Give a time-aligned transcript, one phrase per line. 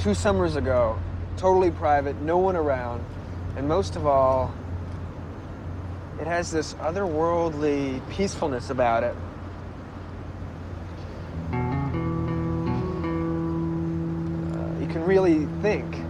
[0.00, 0.98] two summers ago,
[1.36, 3.04] totally private, no one around,
[3.56, 4.54] and most of all,
[6.18, 9.14] it has this otherworldly peacefulness about it.
[14.54, 16.09] Uh, you can really think.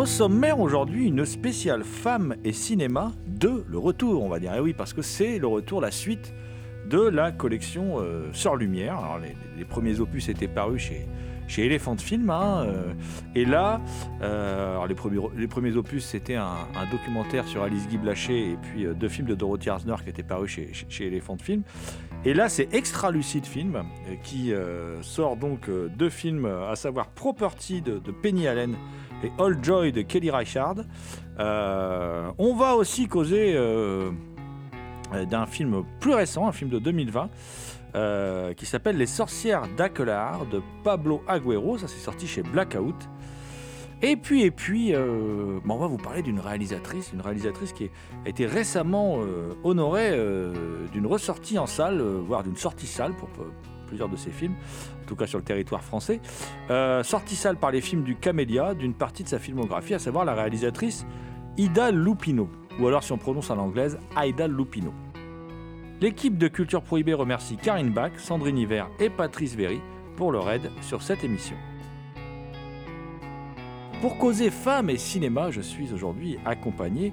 [0.00, 4.54] Au sommaire aujourd'hui, une spéciale femmes et cinéma de le retour, on va dire.
[4.54, 6.32] Et oui, parce que c'est le retour, la suite
[6.88, 8.96] de la collection euh, Lumière.
[8.96, 11.06] Alors, les, premiers opus étaient parus chez,
[11.48, 12.30] chez Elephant Film.
[12.30, 12.94] hein, euh,
[13.34, 13.82] et là,
[14.22, 16.56] euh, les, premiers, opus, c'était un,
[16.90, 20.22] documentaire sur Alice Guy Blaché et puis euh, deux films de Dorothy Arzner qui étaient
[20.22, 21.62] parus chez, chez, Elephant Film.
[22.24, 23.82] Et là, c'est Extra Lucide Film
[24.22, 24.52] qui
[25.02, 28.76] sort donc deux films, à savoir Property de Penny Allen
[29.22, 30.84] et All Joy de Kelly Reichardt.
[31.38, 34.10] Euh, on va aussi causer euh,
[35.30, 37.30] d'un film plus récent, un film de 2020,
[37.94, 41.78] euh, qui s'appelle Les sorcières d'Aquelar de Pablo Agüero.
[41.78, 43.08] Ça, c'est sorti chez Blackout.
[44.02, 47.90] Et puis, puis, on va vous parler d'une réalisatrice, une réalisatrice qui
[48.24, 49.18] a été récemment
[49.62, 50.18] honorée
[50.90, 53.28] d'une ressortie en salle, voire d'une sortie salle pour
[53.90, 54.54] plusieurs de ses films,
[55.02, 56.20] en tout cas sur le territoire français.
[56.70, 60.34] Euh, salle par les films du Camélia, d'une partie de sa filmographie, à savoir la
[60.34, 61.04] réalisatrice
[61.58, 64.94] Ida Lupino, ou alors si on prononce à l'anglaise, Aida Lupino.
[66.00, 69.80] L'équipe de Culture Prohibée remercie Karine Bach, Sandrine Hiver et Patrice Véry
[70.16, 71.56] pour leur aide sur cette émission.
[74.00, 77.12] Pour causer femmes et cinéma, je suis aujourd'hui accompagné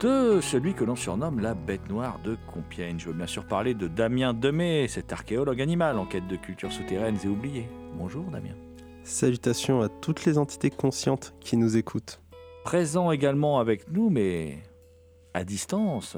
[0.00, 2.98] de celui que l'on surnomme la bête noire de Compiègne.
[2.98, 6.72] Je veux bien sûr parler de Damien Demey, cet archéologue animal en quête de cultures
[6.72, 7.68] souterraines et oubliées.
[7.94, 8.54] Bonjour Damien.
[9.04, 12.20] Salutations à toutes les entités conscientes qui nous écoutent.
[12.64, 14.58] Présent également avec nous, mais
[15.32, 16.16] à distance,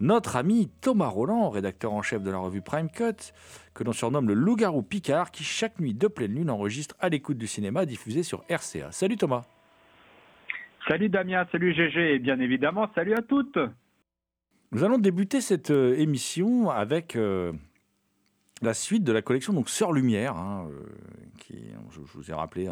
[0.00, 3.32] notre ami Thomas Roland, rédacteur en chef de la revue Prime Cut,
[3.72, 7.38] que l'on surnomme le loup-garou Picard, qui chaque nuit de pleine lune enregistre à l'écoute
[7.38, 8.92] du cinéma diffusé sur RCA.
[8.92, 9.44] Salut Thomas.
[10.88, 13.58] Salut Damien, salut GG et bien évidemment salut à toutes.
[14.72, 17.52] Nous allons débuter cette euh, émission avec euh,
[18.62, 20.82] la suite de la collection donc Sœur Lumière, hein, euh,
[21.38, 21.56] qui,
[21.90, 22.68] je, vous ai rappelé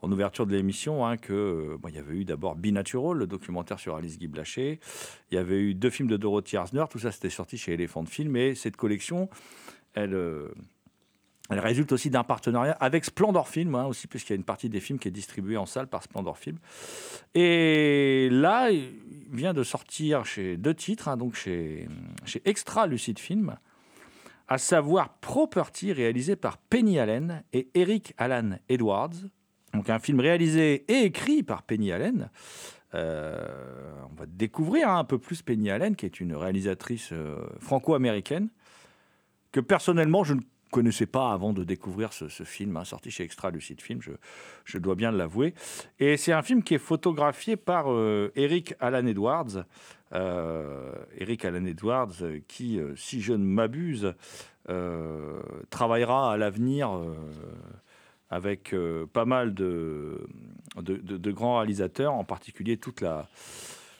[0.00, 3.78] en ouverture de l'émission hein, que il y avait eu d'abord Be Natural, le documentaire
[3.78, 4.80] sur Alice Guy Blaché,
[5.30, 8.06] il y avait eu deux films de Dorothy Arzner, tout ça c'était sorti chez Elephant
[8.06, 9.28] Film, et cette collection,
[9.94, 10.16] elle,
[11.50, 14.68] elle résulte aussi d'un partenariat avec Splendor Film, hein, aussi, puisqu'il y a une partie
[14.68, 16.58] des films qui est distribuée en salle par Splendor Film.
[17.34, 18.92] Et là, il
[19.32, 21.88] vient de sortir chez deux titres, hein, donc chez,
[22.24, 23.56] chez Extra Lucid Film,
[24.48, 29.14] à savoir Property, réalisé par Penny Allen et Eric Alan Edwards.
[29.74, 32.30] Donc un film réalisé et écrit par Penny Allen.
[32.94, 33.48] Euh,
[34.10, 38.48] on va découvrir hein, un peu plus Penny Allen, qui est une réalisatrice euh, franco-américaine,
[39.52, 43.50] que personnellement je ne connaissais pas avant de découvrir ce, film, hein, sorti chez Extra
[43.50, 44.12] Lucide Film, je,
[44.64, 45.54] je dois bien l'avouer.
[45.98, 49.64] Et c'est un film qui est photographié par euh, Eric Alan Edwards.
[50.12, 54.14] Euh, Eric Alan Edwards, euh, qui, si je ne m'abuse,
[55.70, 56.90] travaillera à l'avenir
[58.28, 58.72] avec
[59.12, 60.28] pas mal de,
[61.32, 63.28] grands réalisateurs, en particulier toute la,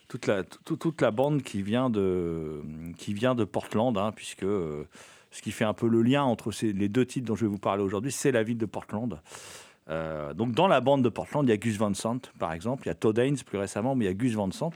[0.06, 2.62] toute la, tout- toute la bande qui vient de,
[2.99, 4.46] qui vient de Portland, hein, puisque
[5.31, 7.59] ce qui fait un peu le lien entre les deux titres dont je vais vous
[7.59, 9.21] parler aujourd'hui, c'est la ville de Portland.
[9.88, 12.85] Euh, donc dans la bande de Portland, il y a Gus Van Sant, par exemple,
[12.85, 14.73] il y a Todd Haynes plus récemment, mais il y a Gus Van Sant.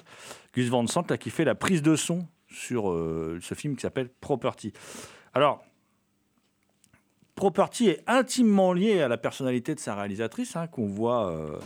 [0.55, 3.83] Gus Van Sant là, qui fait la prise de son sur euh, ce film qui
[3.83, 4.73] s'appelle Property.
[5.33, 5.65] Alors,
[7.35, 11.59] Property est intimement lié à la personnalité de sa réalisatrice, hein, qu'on voit euh,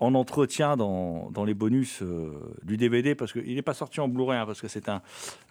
[0.00, 2.32] en entretien dans, les bonus euh,
[2.62, 5.02] du DVD, parce qu'il n'est pas sorti en Blu-ray, hein, parce que c'est un,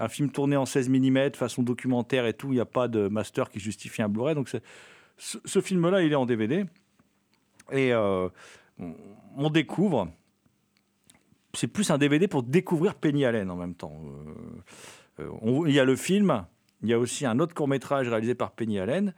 [0.09, 3.51] film tourné en 16 mm, façon documentaire et tout, il n'y a pas de master
[3.51, 4.49] qui justifie un Blu-ray, donc
[5.17, 6.65] ce, film-là, il est en DVD.
[7.71, 8.27] Et euh,
[9.37, 10.09] on- découvre,
[11.53, 13.93] c'est plus un DVD pour découvrir Penny Allen en même temps.
[15.19, 15.29] Euh,
[15.67, 16.45] il y a le film,
[16.81, 19.13] il y a aussi un autre court-métrage réalisé par Penny Allen,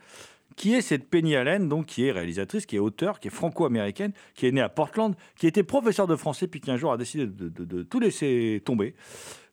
[0.62, 4.12] qui est cette Penny Allen, donc qui est réalisatrice, qui est auteure, qui est franco-américaine,
[4.36, 6.98] qui est née à Portland, qui était professeur de français, puis qui un jour a
[6.98, 8.94] décidé de, tout laisser tomber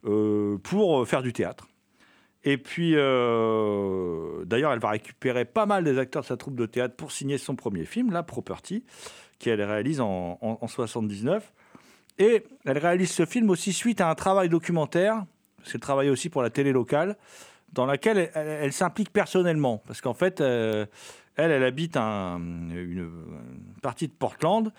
[0.04, 1.66] euh, pour faire du théâtre.
[2.44, 6.66] Et puis, euh, d'ailleurs, elle va récupérer pas mal des acteurs de sa troupe de
[6.66, 8.84] théâtre pour signer son premier film, La Property,
[9.38, 11.54] qu'elle réalise en, en, en 79.
[12.18, 15.24] Et elle réalise ce film aussi suite à un travail documentaire,
[15.56, 17.16] parce qu'elle travaille aussi pour la télé locale,
[17.72, 19.82] dans laquelle elle, s'implique personnellement.
[19.86, 20.86] Parce qu'en fait, euh,
[21.36, 23.10] elle, elle habite un- une,
[23.82, 24.72] partie de Portland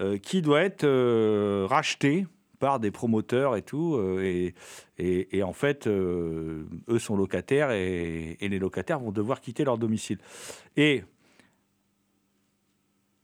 [0.00, 2.26] euh, qui doit être euh, rachetée
[2.58, 3.98] par des promoteurs et tout.
[4.18, 6.66] et, en fait, eux
[6.98, 10.18] sont locataires et, et les locataires vont devoir quitter leur domicile.
[10.76, 11.02] Et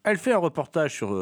[0.05, 1.15] elle fait un reportage sur,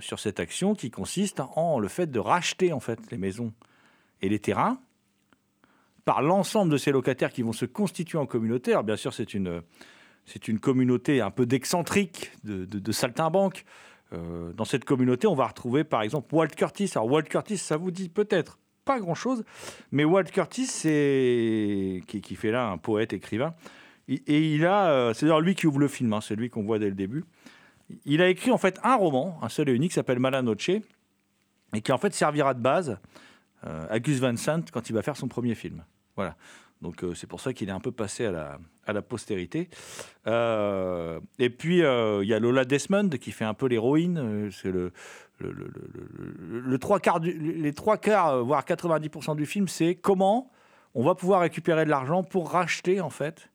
[0.00, 3.54] sur cette action qui consiste en le fait de racheter en fait les maisons
[4.20, 4.78] et les terrains
[6.08, 8.70] par l'ensemble de ces locataires qui vont se constituer en communauté.
[8.72, 9.60] Alors, bien sûr, c'est une,
[10.24, 13.66] c'est une communauté un peu d'excentriques, de, de, saltimbanques.
[14.14, 16.90] Euh, dans cette communauté, on va retrouver par exemple Walt Curtis.
[16.94, 19.44] Alors, Walt Curtis, ça vous dit peut-être pas grand-chose,
[19.92, 23.54] mais Walt Curtis, c'est qui, fait là un poète écrivain.
[24.08, 26.62] Et il a, euh, c'est d'ailleurs lui qui ouvre le film, hein, c'est lui qu'on
[26.62, 27.26] voit dès le début.
[28.06, 31.82] Il a écrit en fait un roman, un seul et unique, qui s'appelle Malanoche, et
[31.82, 32.98] qui en fait servira de base
[33.66, 35.84] euh, à Gus Van Sant quand il va faire son premier film.
[36.18, 36.34] Voilà.
[36.82, 39.68] Donc euh, c'est pour ça qu'il est un peu passé à la, à la postérité.
[40.26, 44.50] Euh, et puis euh, il y a Lola Desmond qui fait un peu l'héroïne.
[44.50, 44.92] c'est le,
[46.80, 50.50] trois quarts les trois quarts, voire 90% du film, c'est comment
[50.94, 53.48] on va pouvoir récupérer de l'argent pour racheter en fait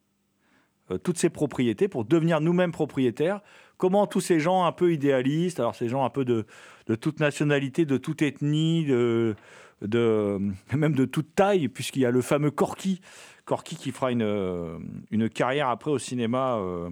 [1.04, 3.42] toutes ces propriétés, pour devenir nous-mêmes propriétaires.
[3.77, 6.45] Comment tous ces gens un peu idéalistes, alors ces gens un peu de,
[6.88, 9.36] de toute nationalité, de toute ethnie, de,
[9.84, 10.40] de,
[10.76, 13.02] même de toute taille, puisqu'il y a le fameux Corky,
[13.46, 14.78] Corky qui fera une, euh,
[15.12, 16.90] une carrière après au cinéma euh,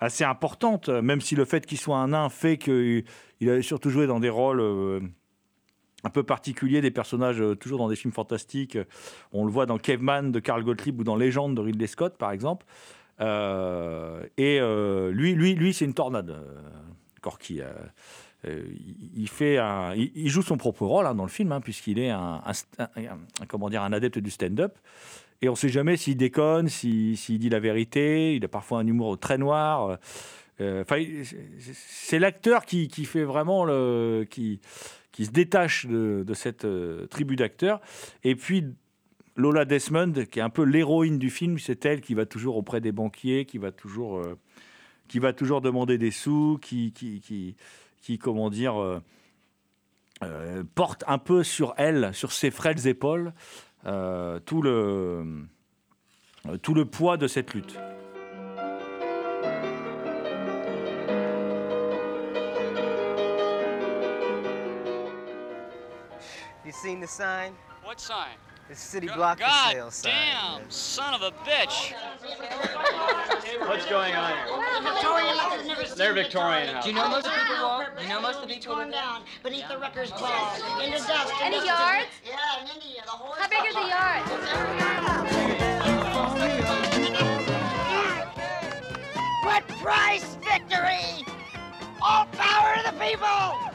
[0.00, 3.04] assez importante, même si le fait qu'il soit un nain fait qu'il
[3.48, 5.00] a surtout joué dans des rôles euh,
[6.02, 8.78] un peu particuliers, des personnages toujours dans des films fantastiques.
[9.32, 12.30] On le voit dans Caveman de Carl Gottlieb ou dans Légende de Ridley Scott, par
[12.30, 12.66] exemple.
[13.20, 16.36] Et lui, lui, lui c'est une tornade,
[17.22, 17.62] Corky.
[18.46, 18.64] Euh,
[19.16, 19.58] il- fait
[19.96, 22.42] il, joue son propre rôle hein, dans le film, hein, puisqu'il est un,
[23.48, 24.76] comment dire, un adepte du stand-up.
[25.42, 28.34] Et on ne sait jamais s'il déconne, si- s'il dit la vérité.
[28.36, 29.98] Il a parfois un humour très noir.
[30.60, 34.60] Euh, c'est- l'acteur qui, fait vraiment le, qui,
[35.18, 37.80] se détache de, cette euh, tribu d'acteurs.
[38.22, 38.64] Et puis
[39.36, 42.80] Lola Desmond, qui est un peu l'héroïne du film, c'est elle qui va toujours auprès
[42.80, 44.38] des banquiers, qui va toujours, euh,
[45.08, 46.92] qui va toujours demander des sous, qui,
[48.04, 49.00] qui comment dire, euh,
[50.22, 53.32] euh, porte un peu sur elle, sur ses frêles épaules,
[53.86, 55.46] euh, tout, le,
[56.46, 57.78] euh, tout le poids de cette lutte.
[66.66, 67.54] You seen the sign?
[67.86, 68.36] What sign?
[68.68, 70.12] The city block for God sale sign.
[70.12, 71.92] damn, son of a bitch.
[73.68, 74.46] What's going on here?
[75.96, 76.84] They're Victorian house.
[76.84, 77.96] Do you know most of the people walk?
[77.98, 80.96] Do you know most of the people torn down beneath the wrecker's ball, in the
[80.96, 81.32] dust.
[81.42, 82.06] Any yards?
[82.24, 83.34] Yeah, in India, the whole.
[83.34, 84.30] How big are the yards?
[89.44, 91.26] What price victory?
[92.00, 93.74] All power to the people!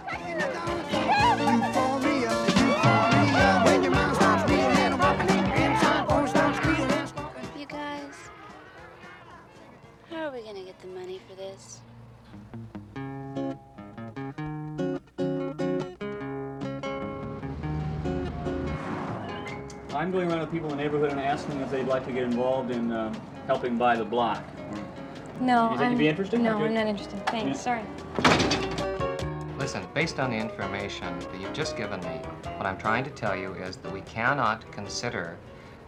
[19.93, 22.23] I'm going around to people in the neighborhood and asking if they'd like to get
[22.23, 23.13] involved in uh,
[23.45, 24.43] helping buy the block.
[25.39, 26.39] No, You think I'm, you'd be interested?
[26.39, 26.65] No, Okay.
[26.65, 27.27] I'm not interested.
[27.27, 27.59] Thanks.
[27.59, 27.83] Sorry.
[29.59, 32.21] Listen, based on the information that you've just given me,
[32.57, 35.37] what I'm trying to tell you is that we cannot consider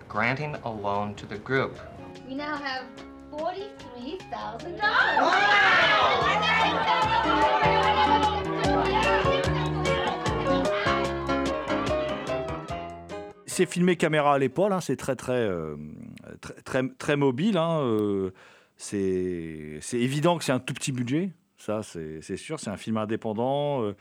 [0.07, 1.79] granting a loan to the group.
[2.27, 2.83] We now have
[13.45, 15.75] C'est filmé caméra à l'épaule, hein, c'est très très, euh,
[16.41, 17.57] très très très mobile.
[17.57, 18.31] hein, euh,
[18.77, 22.59] c'est c'est évident que c'est un tout petit budget, ça c'est c'est sûr.
[22.59, 23.95] C'est un film indépendant, euh,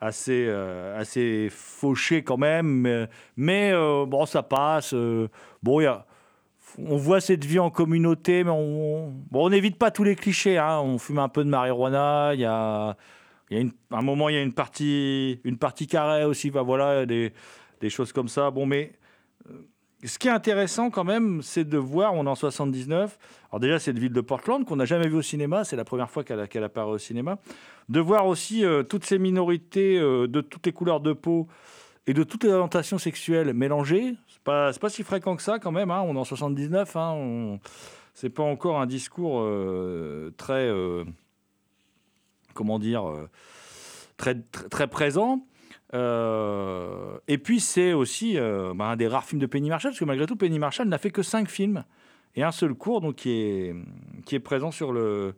[0.00, 4.92] assez euh, assez fauché quand même, mais, mais, euh, bon ça passe.
[4.92, 5.28] euh,
[5.62, 6.04] bon il y a
[6.78, 10.58] on voit cette vie en communauté, mais on, bon, on n'évite pas tous les clichés.
[10.58, 10.80] hein.
[10.80, 12.34] On fume un peu de marijuana.
[12.34, 12.96] Il y a,
[13.50, 16.50] y a un moment, il y a une partie, une partie carrée aussi.
[16.50, 17.32] Bah, voilà, des,
[17.80, 18.50] des choses comme ça.
[18.50, 18.92] Bon, mais
[19.50, 19.54] euh,
[20.04, 23.18] ce qui est intéressant quand même, c'est de voir, on est en 79.
[23.50, 25.64] Alors déjà, cette ville de Portland qu'on n'a jamais vue au cinéma.
[25.64, 27.38] C'est la première fois qu'elle qu'elle apparaît au cinéma.
[27.88, 31.48] De voir aussi euh, toutes ces minorités euh, de toutes les couleurs de peau
[32.06, 34.14] et de toutes les orientations sexuelles mélangées.
[34.28, 35.90] C'est pas, pas si fréquent que ça quand même.
[35.90, 36.02] hein.
[36.06, 36.96] On est en 79.
[36.96, 37.12] Hein.
[37.16, 37.60] On...
[38.16, 41.04] C'est pas encore un discours euh, très, euh,
[42.54, 43.28] comment dire, euh,
[44.16, 45.44] très, très, présent.
[45.92, 50.26] Et puis c'est aussi bah, un des rares films de Penny Marshall, parce que malgré
[50.26, 51.84] tout, Penny Marshall n'a fait que cinq films
[52.36, 53.74] et un seul cours, donc qui est,
[54.24, 55.34] qui est présent sur le,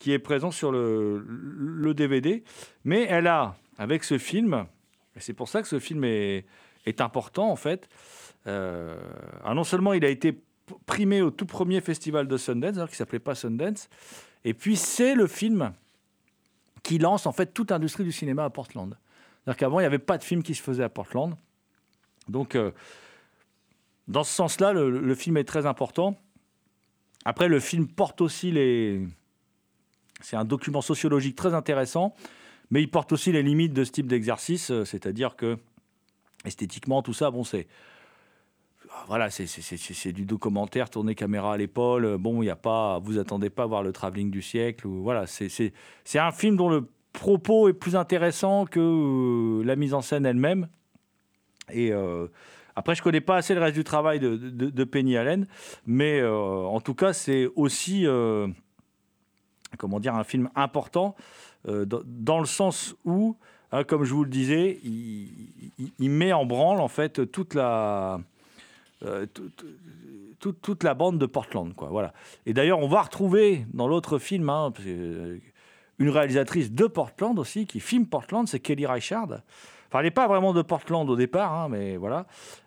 [0.00, 2.42] qui est présent sur le, DVD.
[2.84, 4.66] Mais elle a, avec ce film,
[5.18, 6.44] c'est pour ça que ce film est,
[6.98, 7.88] important en fait.
[8.46, 8.96] Euh,
[9.44, 10.40] ah, non seulement il a été
[10.86, 13.88] primé au tout premier festival de Sundance, alors qui s'appelait pas Sundance,
[14.44, 15.72] et puis c'est le film
[16.82, 18.96] qui lance en fait toute l'industrie du cinéma à Portland.
[19.44, 21.34] C'est-à-dire qu'avant il n'y avait pas de film qui se faisait à Portland.
[22.28, 22.70] Donc euh,
[24.06, 26.16] dans ce sens-là, le film est très important.
[27.26, 29.04] Après, le film porte aussi les.
[30.20, 32.14] C'est un document sociologique très intéressant,
[32.70, 35.56] mais il porte aussi les limites de ce type d'exercice, euh, c'est-à-dire que
[36.44, 37.66] esthétiquement, tout ça, bon, c'est
[39.08, 42.16] voilà, c'est- du documentaire tourné caméra à l'épaule.
[42.18, 45.26] Bon, il y a pas, vous attendez pas à voir le travelling du siècle voilà,
[45.26, 45.72] c'est
[46.14, 50.68] un film dont le propos est plus intéressant que euh, la mise en scène elle-même.
[51.72, 52.28] Et euh,
[52.76, 55.46] après, je connais pas assez le reste du travail de, Penny Allen,
[55.86, 58.46] mais euh, en tout cas, c'est aussi euh,
[59.78, 63.36] comment dire un film important euh, dans, dans le sens où,
[63.72, 68.20] hein, comme je vous le disais, il, met en branle en fait toute la
[69.04, 69.66] euh, tout- tout-
[70.38, 71.88] toute, toute la bande de Portland, quoi.
[71.88, 72.12] Voilà.
[72.44, 75.38] Et d'ailleurs, on va retrouver dans l'autre film hein, euh,
[75.98, 79.32] une réalisatrice de Portland aussi qui filme Portland, c'est Kelly Reichardt.
[79.88, 82.26] Enfin, elle n'est pas vraiment de Portland au départ, hein, mais voilà.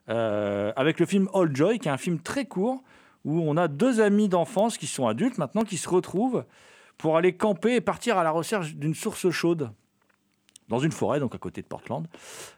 [0.10, 2.82] Euh, avec le film All Joy, qui est un film très court
[3.24, 6.46] où on a deux amis d'enfance qui sont adultes maintenant qui se retrouvent
[7.00, 9.72] pour aller camper et partir à la recherche d'une source chaude
[10.68, 12.06] dans une forêt, donc à côté de Portland.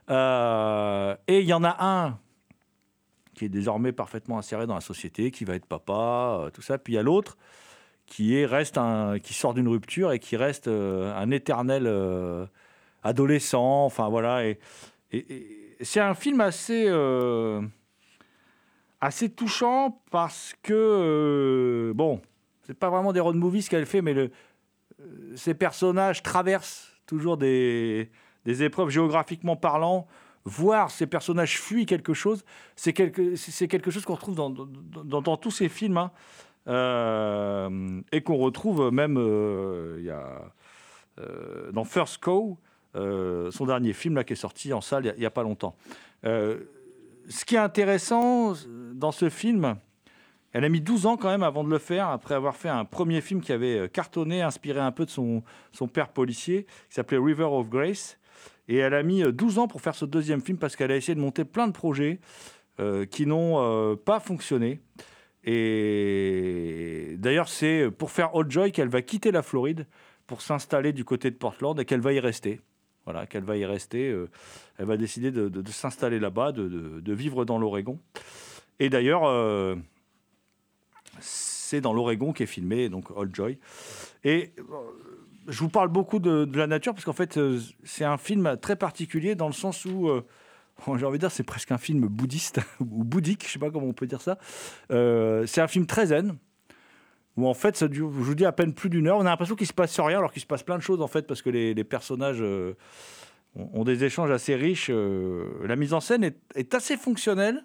[0.10, 2.20] Euh, et il y en a un
[3.36, 6.78] qui est désormais parfaitement inséré dans la société, qui va être papa, euh, tout ça.
[6.80, 7.38] Puis il y a l'autre
[8.08, 8.78] qui est reste
[9.24, 11.88] qui sort d'une rupture et qui reste euh, un éternel
[13.04, 13.86] adolescent.
[13.86, 14.44] Enfin voilà.
[14.46, 14.60] Et,
[15.82, 16.90] c'est un film assez
[19.00, 22.22] assez touchant parce que bon,
[22.72, 24.32] c'est pas vraiment des road movies qu'elle fait, mais le,
[25.02, 28.10] euh, ces personnages traversent toujours des,
[28.46, 30.08] épreuves géographiquement parlant.
[30.46, 32.44] Voir ces personnages fuient quelque chose,
[32.76, 33.36] c'est quelque,
[33.92, 36.12] chose qu'on retrouve dans, tous ces films hein.
[36.68, 40.12] Euh, et qu'on retrouve même euh, y
[41.20, 42.22] euh, dans First
[42.96, 45.76] euh, son dernier film là, qui est sorti en salle il n'y a, pas longtemps.
[46.24, 48.54] Ce qui est intéressant
[48.94, 49.76] dans ce film,
[50.54, 52.86] elle a mis 12 ans quand même avant de le faire, après avoir fait un
[52.86, 56.96] premier film qui avait euh, cartonné, inspiré un peu de son, son père policier, qui
[56.96, 58.18] s'appelait River of Grace.
[58.68, 60.96] Et elle a mis euh, 12 ans pour faire ce deuxième film parce qu'elle a
[60.96, 62.20] essayé de monter plein de projets
[62.80, 64.80] euh, qui n'ont euh, pas fonctionné.
[65.44, 69.88] Et d'ailleurs, c'est pour faire Old Joy qu'elle va quitter la Floride
[70.26, 72.62] pour s'installer du côté de Portland et qu'elle va y rester.
[73.06, 74.10] Voilà, qu'elle va y rester.
[74.10, 74.30] euh,
[74.78, 78.00] elle va décider de, s'installer là-bas, de, vivre dans l'Oregon.
[78.80, 79.76] Et d'ailleurs, euh,
[81.20, 83.58] c'est dans l'Oregon qu'est filmé donc Old Joy.
[84.24, 84.64] Et euh,
[85.48, 88.76] je vous parle beaucoup de, la nature parce qu'en fait, euh, c'est un film très
[88.76, 90.24] particulier dans le sens où, euh,
[90.98, 93.88] j'ai envie de dire, c'est presque un film bouddhiste ou bouddhique, je sais pas comment
[93.88, 94.38] on peut dire ça.
[94.90, 96.38] C'est un film très zen
[97.38, 99.18] où en fait, je vous dis, à peine plus d'une heure.
[99.18, 101.08] On a l'impression qu'il se passe rien, alors qu'il se passe plein de choses en
[101.08, 102.44] fait, parce que les, personnages
[103.56, 104.92] ont, des échanges assez riches.
[104.92, 107.64] la mise en scène est, est assez fonctionnelle,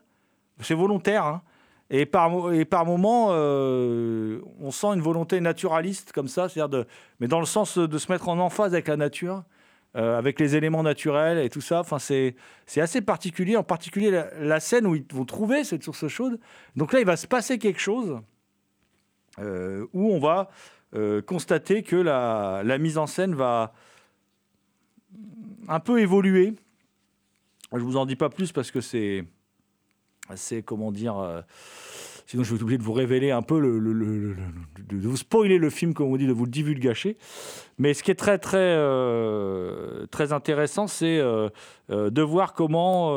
[0.61, 1.25] c'est volontaire.
[1.25, 1.43] hein.
[1.88, 6.85] Et par, et par moments, euh, on sent une volonté naturaliste comme ça, c'est-à-dire
[7.21, 9.45] mais dans le sens de se mettre en emphase avec la nature,
[9.97, 11.81] euh, avec les éléments naturels et tout ça.
[11.81, 12.35] Enfin, c'est
[12.76, 16.40] assez particulier, en particulier la, scène où ils vont trouver cette source chaude.
[16.75, 18.21] Donc là, il va se passer quelque chose
[19.38, 20.50] euh, où on va
[21.26, 23.75] constater que la, la mise en scène va
[25.69, 26.55] un peu évoluer.
[27.71, 29.26] Je vous en dis pas plus parce que c'est
[30.35, 31.18] c'est comment dire.
[31.18, 31.42] euh,
[32.26, 34.37] sinon, je vais être obligé de vous révéler un peu le,
[34.88, 37.16] de, vous spoiler le film, comme on dit, de vous le divulgacher.
[37.78, 41.50] Mais ce qui est très très euh, très intéressant, c'est euh,
[41.88, 43.09] de voir comment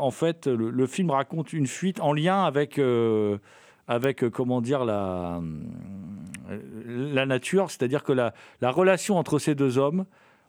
[0.00, 2.80] en fait le, film raconte une fuite en lien avec
[3.86, 5.42] avec comment dire la
[6.86, 10.04] la nature, c'est-à-dire que la, la relation entre ces deux hommes,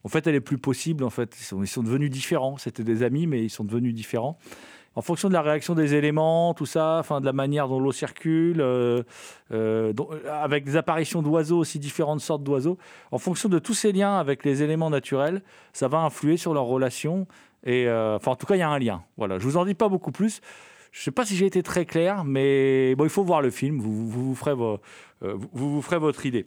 [0.05, 1.03] en fait, elle est plus possible.
[1.03, 2.57] En fait, ils sont devenus différents.
[2.57, 4.38] C'était des amis, mais ils sont devenus différents.
[4.95, 7.91] En fonction de la réaction des éléments, tout ça, enfin de la manière dont l'eau
[7.91, 9.03] circule, euh,
[9.51, 9.91] euh,
[10.31, 12.77] avec des apparitions d'oiseaux aussi différentes sortes d'oiseaux,
[13.11, 15.41] en fonction de tous ces liens avec les éléments naturels,
[15.73, 17.27] ça va influer sur leur relation.
[17.65, 19.03] Et euh, en tout cas, il y a un lien.
[19.17, 19.37] Voilà.
[19.37, 20.39] Je vous en dis pas beaucoup plus.
[20.91, 23.49] Je ne sais pas si j'ai été très clair, mais bon, il faut voir le
[23.49, 23.79] film.
[23.79, 24.79] Vous, vous, ferez, vo-
[25.21, 26.45] vous, vous vous ferez votre idée.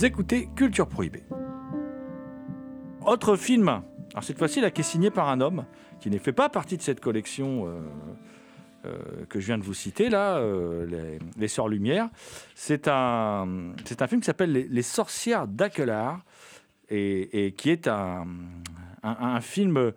[0.00, 1.24] Écoutez Culture Prohibée.
[3.04, 5.64] Autre film, alors cette fois-ci là, qui est signé par un homme
[5.98, 7.80] qui ne fait pas partie de cette collection euh,
[8.86, 12.08] euh, que je viens de vous citer là, euh, les, les Sœurs Lumière.
[12.54, 13.74] C'est un,
[14.06, 16.24] film qui s'appelle Les, Sorcières d'Aquelar
[16.88, 18.24] et, qui est un,
[19.40, 19.92] film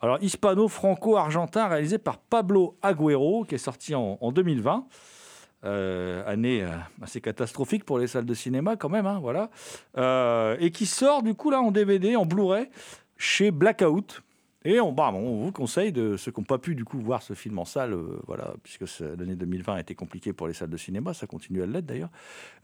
[0.00, 4.86] alors hispano-franco-argentin réalisé par Pablo Agüero qui est sorti en 2020.
[5.64, 6.68] Euh, année euh,
[7.02, 9.50] assez catastrophique pour les salles de cinéma quand même, hein, voilà,
[9.96, 12.68] Euh, et qui sort du coup là en DVD, en Blu-ray,
[13.16, 14.22] chez Blackout.
[14.64, 17.22] Et on, bah, on vous conseille de ceux qui n'ont pas pu du coup voir
[17.22, 20.76] ce film en salle, voilà, puisque l'année 2020 a été compliquée pour les salles de
[20.76, 22.10] cinéma, ça continue à l'être d'ailleurs,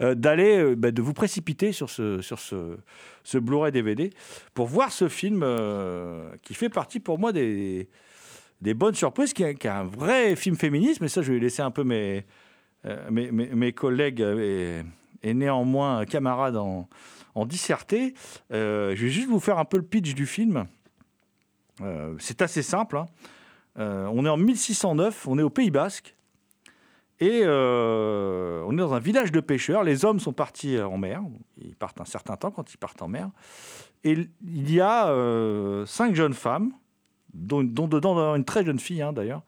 [0.01, 4.11] d'aller, bah, de vous précipiter sur ce, Blu-ray DVD
[4.53, 5.47] pour voir ce film
[6.43, 7.89] qui fait partie pour moi des,
[8.61, 11.63] bonnes surprises, qui est, qui est un vrai film féministe, mais ça je vais laisser
[11.63, 12.25] un peu mes,
[13.11, 14.83] mes, mes- mes collègues euh,
[15.23, 16.89] et, néanmoins camarades en,
[17.35, 18.15] en disserter.
[18.53, 20.67] Euh, je vais juste vous faire un peu le pitch du film.
[21.81, 22.97] Euh, c'est assez simple.
[22.97, 23.07] hein.
[23.79, 26.15] Euh, on est en 1609, on est au Pays Basque.
[27.21, 29.85] Et euh, on est dans un village de pêcheurs.
[29.85, 31.23] Les hommes sont partis en mer.
[31.61, 33.31] Ils partent un certain temps quand ils partent en mer.
[34.03, 36.73] Et il y a euh, cinq jeunes femmes,
[37.33, 39.43] dont, dedans une très jeune fille hein, d'ailleurs,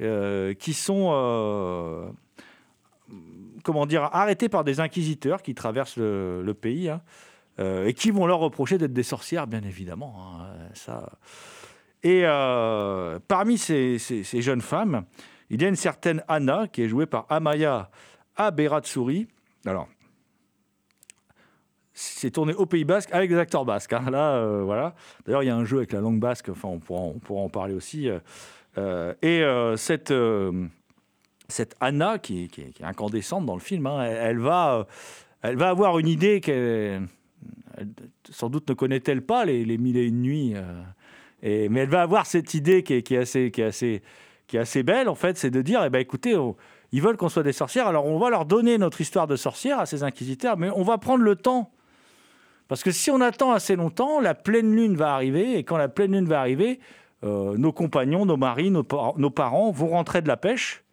[0.00, 2.08] euh, qui sont euh,
[3.62, 7.02] comment dire, arrêtés par des inquisiteurs qui traversent le, pays hein,
[7.58, 10.14] euh, et qui vont leur reprocher d'être des sorcières, bien évidemment.
[10.40, 11.10] hein, ça.
[12.02, 13.98] Et euh, parmi ces,
[14.34, 15.04] jeunes femmes,
[15.50, 17.90] il y a une certaine Anna qui est jouée par Amaya
[18.36, 19.28] Aberatsuri.
[19.66, 19.88] Alors,
[21.92, 23.92] c'est tourné au Pays Basque avec des acteurs basques.
[23.92, 24.10] hein.
[24.10, 24.94] Là, euh, voilà.
[25.26, 26.48] D'ailleurs, il y a un jeu avec la langue basque.
[26.48, 28.08] Enfin, on pourra, en parler aussi.
[29.22, 30.12] et cette,
[31.50, 34.84] cette Anna, qui, est- incandescente dans le film, hein, elle, va, euh,
[35.42, 37.08] elle va avoir une idée qu'elle
[37.76, 37.88] elle,
[38.30, 40.54] sans doute ne connaît-elle pas les, mille et une nuits.
[40.54, 40.82] euh,
[41.42, 44.02] mais elle va avoir cette idée qui est, assez, qui est assez,
[44.46, 46.36] qui est assez belle, en fait, c'est de dire, eh ben, écoutez,
[46.92, 49.78] ils veulent qu'on soit des sorcières, alors on va leur donner notre histoire de sorcière
[49.80, 51.70] à ces inquisiteurs, mais on va prendre le temps.
[52.68, 55.88] Parce que si on attend assez longtemps, la pleine lune va arriver, et quand la
[55.88, 56.78] pleine lune va arriver,
[57.24, 58.86] euh, nos compagnons, nos maris, nos,
[59.16, 60.84] nos parents vont rentrer de la pêche.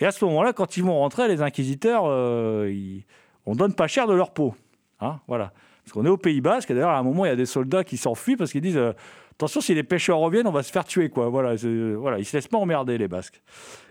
[0.00, 3.04] Et à ce moment-là, quand ils vont rentrer, les inquisiteurs, euh, ils-
[3.46, 4.54] on donne pas cher de leur peau.
[5.00, 5.52] Hein, voilà.
[5.84, 7.46] Parce qu'on est au Pays Basque, et d'ailleurs, à un moment, il y a des
[7.46, 8.92] soldats qui s'enfuient parce qu'ils disent euh,
[9.36, 11.08] Attention, si les pêcheurs reviennent, on va se faire tuer.
[11.08, 11.28] Quoi.
[11.28, 13.42] Voilà, c'est- voilà, ils se laissent pas emmerder, les Basques.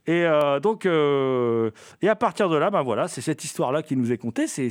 [0.08, 1.70] Et euh, donc, euh,
[2.02, 4.48] et à partir de là, ben voilà, c'est cette histoire-là qui nous est contée.
[4.48, 4.70] C'est,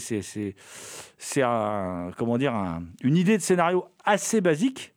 [1.42, 2.10] un-
[3.02, 4.94] une idée de scénario assez basique,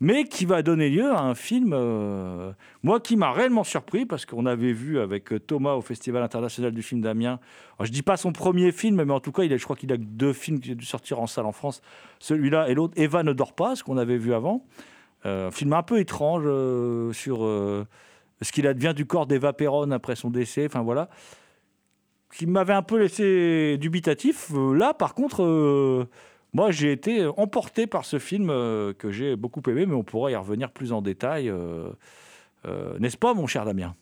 [0.00, 4.26] mais qui va donner lieu à un film, euh, moi, qui m'a réellement surpris, parce
[4.26, 7.40] qu'on avait vu avec Thomas au Festival international du film d'Amiens,
[7.80, 9.92] je dis pas son premier film, mais en tout cas, il a, je crois qu'il
[9.92, 11.82] a deux films qui ont dû sortir en salle en France,
[12.20, 14.64] celui-là et l'autre, Eva ne dort pas, ce qu'on avait vu avant.
[15.26, 17.84] Euh, un film un peu étrange euh, sur euh,
[18.40, 21.08] ce qu'il advient du corps d'Eva Perron après son décès, enfin voilà,
[22.32, 24.50] qui m'avait un peu laissé dubitatif.
[24.54, 26.08] Euh, là, par contre, euh,
[26.54, 30.30] moi, j'ai été emporté par ce film euh, que j'ai beaucoup aimé, mais on pourra
[30.30, 31.50] y revenir plus en détail.
[31.50, 31.90] euh,
[32.66, 33.94] euh, N'est-ce pas, mon cher Damien?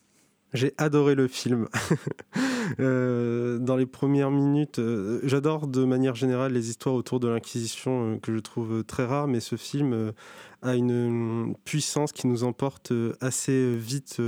[0.53, 1.67] J'ai adoré le film.
[2.79, 4.79] Dans les premières minutes,
[5.23, 9.41] j'adore de manière générale les histoires autour de l'Inquisition que je trouve très rares, mais
[9.41, 10.13] ce film
[10.61, 14.21] a une puissance qui nous emporte assez vite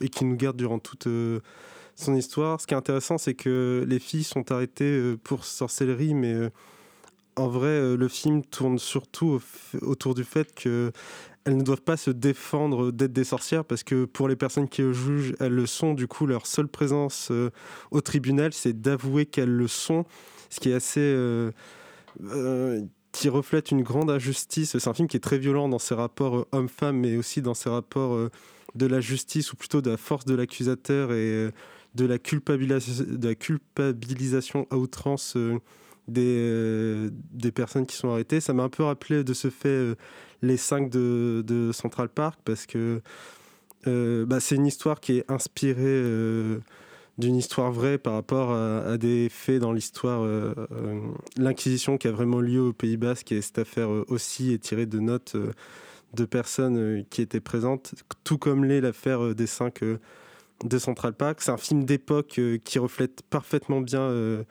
[0.00, 1.08] et qui nous garde durant toute
[1.94, 2.60] son histoire.
[2.60, 6.50] Ce qui est intéressant, c'est que les filles sont arrêtées pour sorcellerie, mais
[7.36, 9.40] en vrai, euh, le film tourne surtout
[9.82, 10.90] autour du fait que
[11.44, 14.82] elles ne doivent pas se défendre d'être des sorcières parce que pour les personnes qui
[14.92, 15.94] jugent, elles le sont.
[15.94, 17.50] Du coup, leur seule présence euh,
[17.92, 20.04] au tribunal, c'est d'avouer qu'elles le sont,
[20.50, 21.00] ce qui est assez.
[21.00, 21.52] euh,
[23.12, 24.76] qui reflète une grande injustice.
[24.78, 27.70] C'est un film qui est très violent dans ses rapports hommes-femmes, mais aussi dans ses
[27.70, 28.28] rapports
[28.74, 31.50] de la justice, ou plutôt de la force de l'accusateur et
[31.94, 35.36] de la, culpabilisation à outrance
[36.08, 38.40] des, euh, des personnes qui sont arrêtées.
[38.40, 39.94] Ça m'a un peu rappelé de ce fait euh,
[40.42, 43.00] les 5 de, de Central Park, parce que
[43.86, 46.02] euh, bah, c'est une histoire qui est inspirée
[47.18, 50.28] d'une histoire vraie par rapport à, des faits dans l'histoire.
[51.36, 54.98] L'Inquisition qui a vraiment lieu au Pays Basque, et cette affaire aussi est tirée de
[54.98, 55.36] notes
[56.14, 61.40] de personnes qui étaient présentes, tout comme l'est l'affaire des 5 de Central Park.
[61.40, 64.44] C'est un film d'époque qui reflète parfaitement bien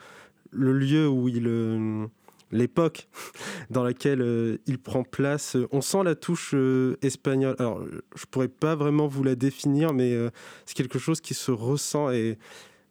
[0.56, 1.48] le lieu où il.
[1.48, 2.08] euh,
[2.52, 3.10] l'époque
[3.70, 5.58] dans laquelle euh, il prend place.
[5.72, 7.56] On sent la touche euh, espagnole.
[7.60, 7.84] Alors,
[8.16, 10.16] je pourrais pas vraiment vous la définir, mais
[10.66, 12.38] c'est quelque chose qui se ressent et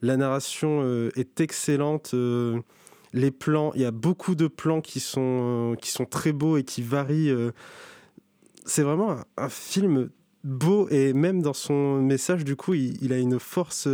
[0.03, 2.15] la narration est excellente.
[3.15, 6.65] les plans, il y a beaucoup de plans qui sont, qui sont très beaux et
[6.65, 7.33] qui varient.
[8.67, 10.11] c'est vraiment un, film
[10.43, 13.89] beau et même dans son message, du coup, il, a une force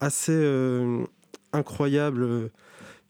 [0.00, 0.34] assez
[1.52, 2.50] incroyable.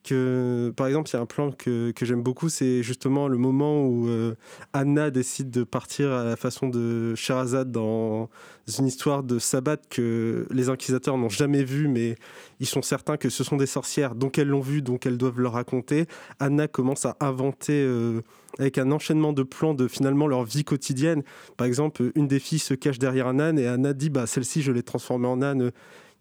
[0.02, 3.36] Que, par exemple, il y a un plan que, que j'aime beaucoup, c'est justement le
[3.36, 4.34] moment où euh,
[4.72, 8.30] Anna décide de partir à la façon de Sherazade dans
[8.78, 12.16] une histoire de sabbat que les inquisiteurs n'ont jamais vue, mais
[12.60, 15.40] ils sont certains que ce sont des sorcières, donc elles l'ont vu, donc elles doivent
[15.40, 16.06] leur raconter.
[16.38, 18.22] Anna commence à inventer euh,
[18.58, 21.22] avec un enchaînement de plans de finalement leur vie quotidienne.
[21.56, 24.62] Par exemple, une des filles se cache derrière un âne et Anna dit bah, celle-ci,
[24.62, 25.72] je l'ai transformée en âne,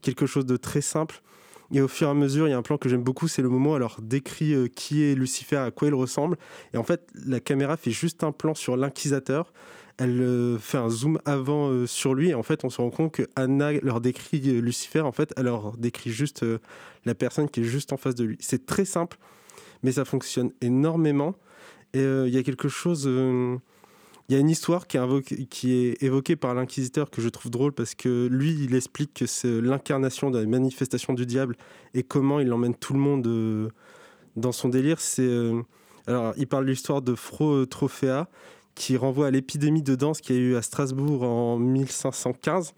[0.01, 1.21] quelque chose de très simple.
[1.71, 3.41] Et au fur et à mesure, il y a un plan que j'aime beaucoup, c'est
[3.41, 6.37] le moment leur décrit euh, qui est Lucifer, à quoi il ressemble.
[6.73, 9.53] Et en fait, la caméra fait juste un plan sur l'inquisiteur.
[9.99, 12.29] Elle euh, fait un zoom avant euh, sur lui.
[12.29, 15.01] Et en fait, on se rend compte que Anna leur décrit euh, Lucifer.
[15.01, 16.45] En fait, elle leur décrit juste
[17.05, 18.37] la personne qui est juste en face de lui.
[18.39, 19.17] C'est très simple,
[19.83, 21.35] mais ça fonctionne énormément.
[21.93, 23.09] Et il y a quelque chose.
[24.29, 27.29] Il y a une histoire qui est, invoquée- qui est évoquée par l'inquisiteur que je
[27.29, 31.55] trouve drôle parce que lui, il explique que c'est l'incarnation de la manifestation du diable
[31.95, 33.69] et comment il emmène tout le monde euh,
[34.35, 35.01] dans son délire.
[35.01, 35.61] C'est euh,
[36.05, 38.29] alors il parle de l'histoire de Fro Trophéa
[38.75, 42.73] qui renvoie à l'épidémie de danse qu'il y a eu à Strasbourg en 1515.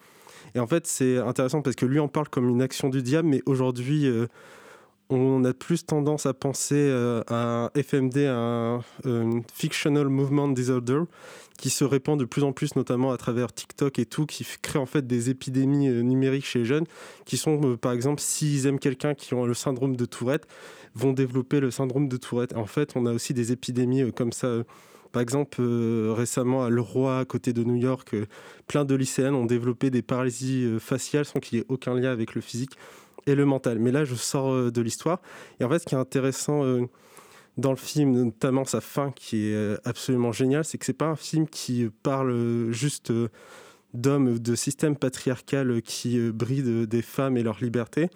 [0.55, 3.27] Et en fait, c'est intéressant parce que lui en parle comme une action du diable,
[3.27, 4.27] mais aujourd'hui, euh,
[5.11, 11.01] on a plus tendance à penser euh, à FMD, à un euh, Fictional Movement Disorder,
[11.57, 14.79] qui se répand de plus en plus, notamment à travers TikTok et tout, qui crée
[14.79, 16.85] en fait des épidémies euh, numériques chez les jeunes,
[17.25, 20.47] qui sont, euh, par exemple, s'ils aiment quelqu'un qui ont le syndrome de Tourette,
[20.95, 22.55] vont développer le syndrome de Tourette.
[22.55, 24.63] En fait, on a aussi des épidémies comme ça.
[25.11, 28.15] Par exemple, récemment à Leroy, à côté de New York,
[28.67, 32.33] plein de lycéennes ont développé des paralysies faciales sans qu'il y ait aucun lien avec
[32.33, 32.77] le physique
[33.27, 33.79] et le mental.
[33.79, 35.21] Mais là, je sors euh, de l'histoire.
[35.59, 36.81] Et en fait, ce qui est intéressant euh,
[37.57, 41.07] dans le film, notamment sa fin, qui est euh, absolument géniale, c'est que c'est pas
[41.07, 43.11] un film qui parle juste
[43.93, 48.09] d'hommes, de système patriarcal qui bride des femmes et leur liberté.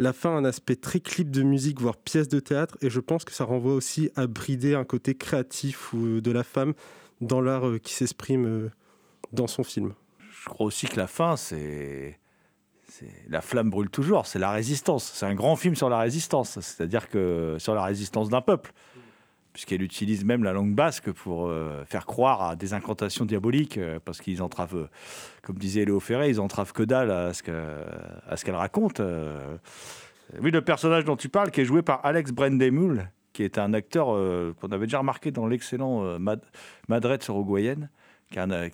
[0.00, 3.00] La fin a un aspect très clip de musique, voire pièce de théâtre, et je
[3.00, 6.74] pense que ça renvoie aussi à brider un côté créatif de la femme
[7.20, 8.70] dans l'art qui s'exprime
[9.32, 9.94] dans son film.
[10.48, 12.18] Je crois aussi que la fin, c'est.
[13.28, 15.12] La flamme brûle toujours, c'est la résistance.
[15.14, 18.72] C'est un grand film sur la résistance, c'est-à-dire que sur la résistance d'un peuple,
[19.52, 23.98] puisqu'elle utilise même la langue basque pour euh, faire croire à des incantations diaboliques, euh,
[24.04, 24.88] parce qu'ils entravent,
[25.42, 29.00] comme disait Léo Ferré, ils entravent que dalle à ce qu'elle raconte.
[29.00, 29.56] euh.
[30.40, 33.72] Oui, le personnage dont tu parles, qui est joué par Alex Brendemul, qui est un
[33.72, 34.06] acteur
[34.60, 36.40] qu'on avait déjà remarqué dans l'excellent Mad
[36.88, 37.88] Madred sur Uruguayenne,
[38.30, 38.68] qui est, un-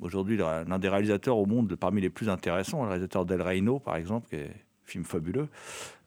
[0.00, 3.96] aujourd'hui l'un des réalisateurs au monde parmi les plus intéressants, le réalisateur d'El Reino, par
[3.96, 5.48] exemple, qui est un film fabuleux.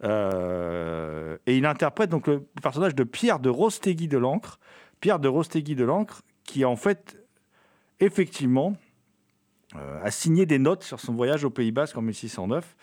[0.03, 4.59] Euh, et il interprète donc le personnage de Pierre de Rostegui de l'Ancre.
[4.99, 7.17] Pierre de Rostegui de l'Ancre, qui en fait,
[7.99, 8.73] effectivement,
[9.75, 12.75] euh, a signé des notes sur son voyage au Pays Basque en 1609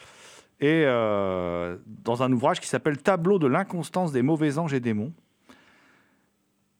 [0.60, 5.12] et euh, dans un ouvrage qui s'appelle Tableau de l'inconstance des mauvais anges et démons.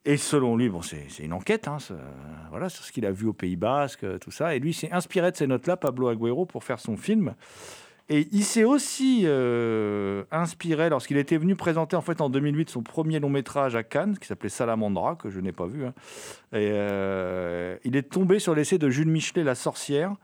[0.06, 1.78] Et selon lui, bon, c'est une enquête, hein,
[2.50, 4.54] voilà, sur ce qu'il a vu au Pays Basque, tout ça.
[4.54, 7.34] Et lui s'est inspiré de ces notes-là, Pablo Agüero, pour faire son film.
[8.10, 12.82] Et il s'est aussi euh, inspiré lorsqu'il était venu présenter en fait en 2008 son
[12.82, 15.86] premier long métrage à Cannes, qui s'appelait Salamandra, que je n'ai pas vu.
[15.86, 15.94] hein.
[16.52, 20.14] Euh, il est tombé sur l'essai de Jules Michelet, La sorcière.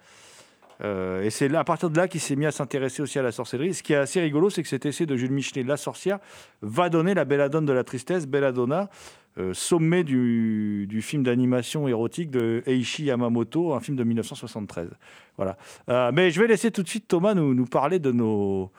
[0.83, 3.33] Euh, et c'est à partir de là qu'il s'est mis à s'intéresser aussi à la
[3.33, 3.75] sorcellerie.
[3.75, 6.19] Ce qui est assez rigolo, c'est que cet essai de Jules Michelet, La sorcière,
[6.63, 9.20] va donner la belladone de la tristesse, Belladonna, euh,
[9.53, 14.91] sommet du, film d'animation érotique de Eiichi Yamamoto, un film de 1973.
[15.37, 15.57] Voilà.
[15.89, 18.71] Euh, mais je vais laisser tout de suite Thomas nous, parler de nos,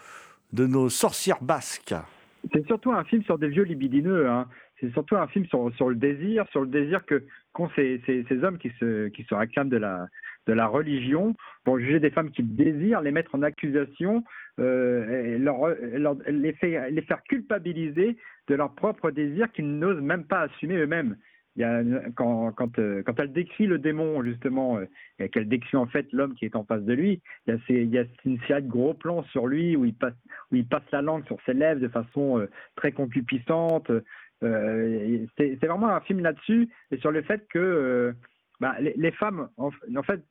[0.54, 1.96] de nos sorcières basques.
[2.54, 4.30] C'est surtout un film sur des vieux libidineux.
[4.30, 4.48] hein.
[4.80, 8.44] C'est surtout un film sur, sur le désir, sur le désir que qu'ont ces, ces,
[8.44, 10.08] hommes qui se, qui se réclament de la,
[10.48, 14.24] de la religion pour juger des femmes qu'ils désirent, les mettre en accusation,
[14.60, 15.76] euh, leur-
[16.28, 18.18] les, faire, les faire culpabiliser
[18.52, 21.16] de leur propre désir qu'ils n'osent même pas assumer eux-mêmes.
[21.60, 24.86] Euh, quand elle décrit le démon, justement, euh,
[25.20, 28.04] et qu'elle décrit en fait l'homme qui est en face de lui, il y a,
[28.26, 30.14] une série de gros plans sur lui où il passe,
[30.92, 33.90] la langue sur ses lèvres de façon euh, très concupiscente.
[34.42, 38.14] C'est vraiment un film là-dessus et sur le fait que
[38.60, 39.72] bah, les, femmes, en,
[40.04, 40.22] fait,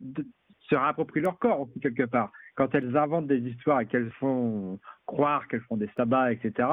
[0.71, 2.33] se réapproprient leur corps quelque part.
[2.55, 6.69] Quand elles inventent des histoires et qu'elles font croire qu'elles font des sabbats, etc.,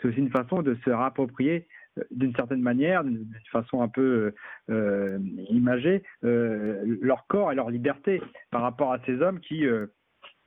[0.00, 4.32] c'est aussi une façon de se réapproprier euh, d'une certaine manière, d'une façon un peu
[4.70, 5.18] euh,
[5.50, 9.66] imagée, euh, leur corps et leur liberté par rapport à ces hommes qui,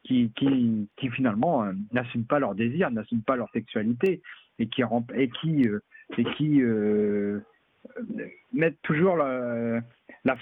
[0.04, 4.22] qui, qui, qui finalement n'assument pas leur désir, n'assument pas leur sexualité
[4.58, 4.82] et qui,
[5.18, 6.62] et qui
[8.54, 9.82] mettent toujours la,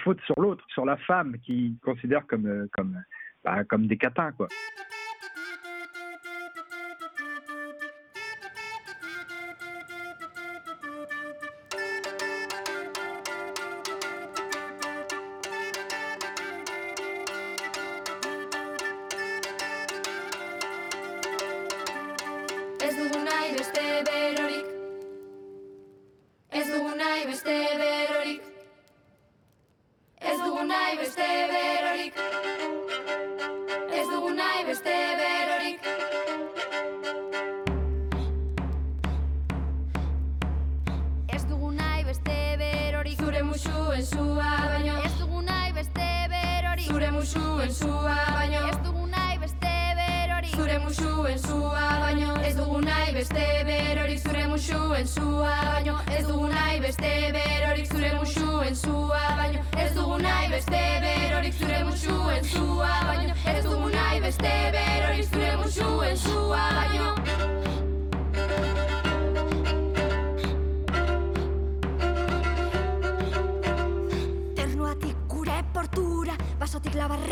[0.03, 2.67] faute sur l'autre, sur la femme, qui considèrent comme, euh,
[3.43, 4.31] bah, comme des catins.
[4.31, 4.47] Quoi.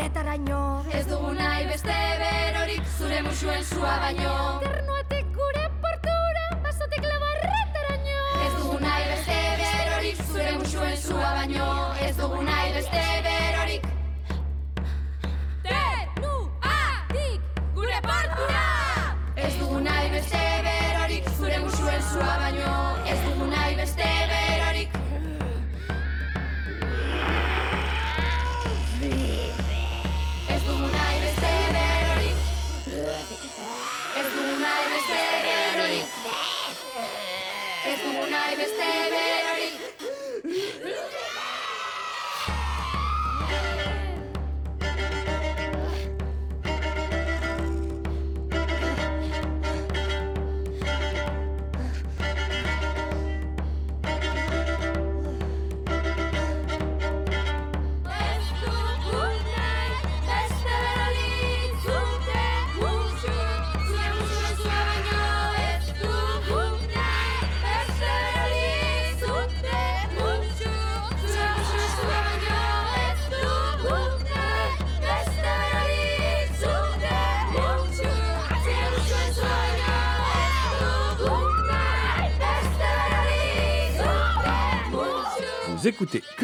[0.02, 4.81] Labarretaraino Ez dugu nahi beste berorik Zure musuen sua baino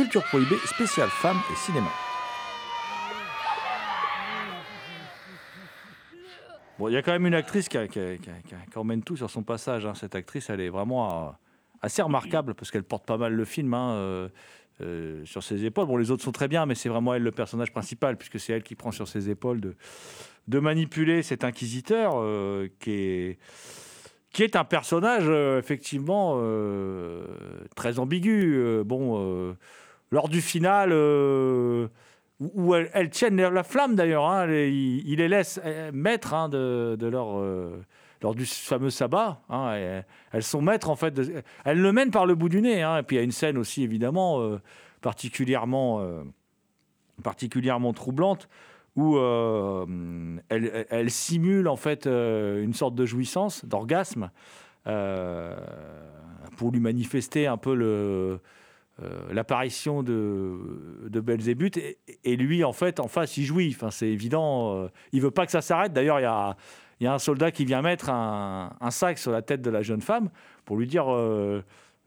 [0.08, 1.90] Culture Prohibée spéciale femmes et cinéma.
[6.78, 7.76] Bon, il y a quand même une actrice qui,
[8.74, 9.84] emmène tout sur son passage.
[9.84, 9.92] hein.
[9.94, 11.30] Cette actrice, elle est vraiment euh,
[11.82, 14.28] assez remarquable parce qu'elle porte pas mal le film hein, euh,
[14.80, 15.86] euh, sur ses épaules.
[15.86, 18.54] Bon, les autres sont très bien, mais c'est vraiment elle le personnage principal puisque c'est
[18.54, 22.24] elle qui prend sur ses épaules de, manipuler cet inquisiteur
[22.78, 23.38] qui est
[24.30, 26.40] qui est un personnage effectivement
[27.76, 28.82] très ambigu.
[28.86, 29.54] Bon,
[30.10, 31.88] lors du final, euh,
[32.40, 37.38] où elles, tiennent la flamme d'ailleurs, hein, il, les laisse euh, maîtres hein, de, leur
[37.38, 37.84] euh,
[38.22, 39.40] lors du fameux sabbat.
[39.50, 41.20] hein, elles sont maîtres en fait.
[41.64, 42.82] elles le mènent par le bout du nez.
[42.82, 44.40] hein, et puis il y a une scène aussi évidemment
[45.02, 46.00] particulièrement
[47.92, 48.48] troublante
[48.96, 54.30] où elle, elle- simule en fait une sorte de jouissance, d'orgasme,
[54.84, 58.40] pour lui manifester un peu le,
[59.30, 60.58] l'apparition de,
[61.08, 61.78] de Belzébuth.
[62.24, 63.72] Et, lui, en fait, en face, il jouit.
[63.74, 64.74] Enfin, c'est évident.
[64.74, 65.92] euh, il veut pas que ça s'arrête.
[65.92, 66.56] D'ailleurs, il y a,
[67.00, 70.00] y a un soldat qui vient mettre un, sac sur la tête de la jeune
[70.00, 70.30] femme
[70.64, 71.62] pour lui dire euh,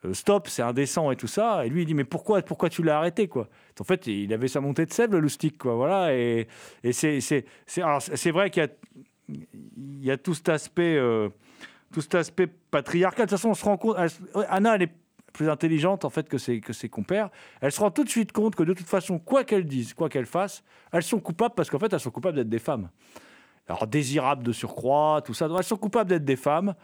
[0.06, 1.66] euh, stop, c'est indécent et tout ça.
[1.66, 3.48] Et lui, il dit mais pourquoi, pourquoi tu l'as arrêté quoi?
[3.80, 5.76] En fait, il avait sa montée de sève, le loustic, quoi.
[5.76, 6.16] Voilà.
[6.16, 6.48] Et,
[6.84, 8.70] et c'est, c'est, c'est, vrai qu'il y a,
[9.30, 11.30] il y a tout cet aspect, euh,
[11.92, 13.26] tout cet aspect patriarcal.
[13.26, 13.98] De toute façon, on se rend compte.
[14.50, 14.94] Anna, elle est
[15.32, 17.30] plus intelligente en fait que ses, compères.
[17.62, 20.10] Elle se rend tout de suite compte que de toute façon, quoi qu'elles disent, quoi
[20.10, 22.90] qu'elles fassent, elles sont coupables parce qu'en fait, elles sont coupables d'être des femmes.
[23.68, 25.48] Alors désirables de surcroît, tout ça.
[25.58, 26.76] Elles sont coupables d'être des femmes.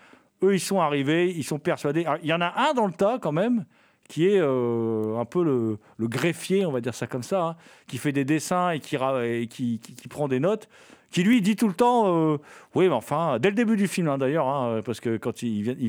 [0.44, 2.06] Eux, ils sont arrivés, ils sont persuadés.
[2.22, 3.66] Il y en a un dans le tas quand même
[4.08, 7.56] qui est euh, un peu le, greffier, on va dire ça comme ça, hein,
[7.88, 10.70] qui fait des dessins et qui, et qui prend des notes,
[11.12, 12.38] qui lui dit tout le temps, euh,
[12.78, 15.64] oui, mais enfin, dès le début du film hein, d'ailleurs, hein, parce que quand ils
[15.64, 15.80] viennent,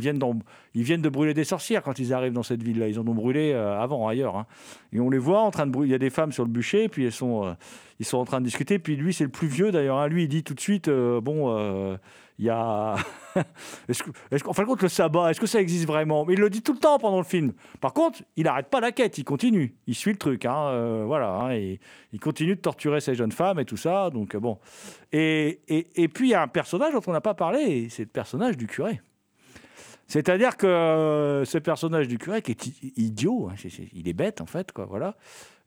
[0.74, 3.14] ils, viennent de brûler des sorcières quand ils arrivent dans cette ville-là, ils en ont
[3.14, 4.46] brûlé euh, avant ailleurs, hein.
[4.94, 6.50] et on les voit en train de brûler, il y a des femmes sur le
[6.50, 7.52] bûcher, puis elles sont, euh,
[8.00, 10.28] ils sont en train de discuter, puis lui c'est le plus vieux d'ailleurs, lui il
[10.28, 11.98] dit tout de suite, euh, bon,
[12.38, 12.94] il y a...
[13.88, 16.24] est-ce que, est-ce qu'en fin de compte, le sabbat, est-ce que ça existe vraiment?
[16.24, 17.52] Mais il le dit tout le temps pendant le film.
[17.80, 19.74] Par contre, il n'arrête pas la quête, il continue.
[19.88, 20.44] Il suit le truc.
[20.44, 21.50] voilà.
[22.12, 24.10] il continue de torturer ces jeunes femmes et tout ça.
[24.10, 24.58] Donc, bon.
[25.10, 25.58] Et
[26.14, 28.66] puis, il y a un personnage dont on n'a pas parlé, c'est le personnage du
[28.66, 29.00] curé.
[30.06, 33.54] C'est-à-dire que euh, ce personnage du curé qui est idiot, hein,
[33.92, 35.16] il est bête en fait, quoi, voilà.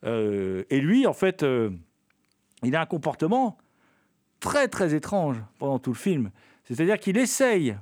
[0.03, 1.69] Euh, et lui, en fait, euh,
[2.63, 3.57] il a un comportement
[4.39, 6.31] très très étrange pendant tout le film.
[6.63, 7.77] C'est-à-dire qu'il essaye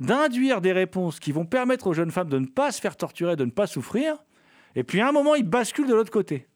[0.00, 3.36] d'induire des réponses qui vont permettre aux jeunes femmes de ne pas se faire torturer,
[3.36, 4.16] de ne pas souffrir,
[4.74, 6.48] et puis à un moment, il bascule de l'autre côté.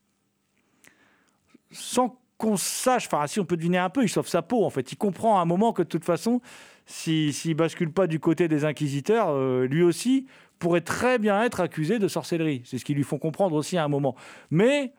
[1.70, 4.70] Sans qu'on sache, enfin si on peut deviner un peu, il sauve sa peau en
[4.70, 4.92] fait.
[4.92, 6.40] Il comprend à un moment que de toute façon,
[6.87, 10.27] s'il si, s'il bascule pas du côté des inquisiteurs, euh, lui aussi
[10.59, 12.62] pourrait très bien être accusé de sorcellerie.
[12.64, 14.14] C'est ce qu'ils lui font comprendre aussi à un moment.
[14.51, 14.92] Mais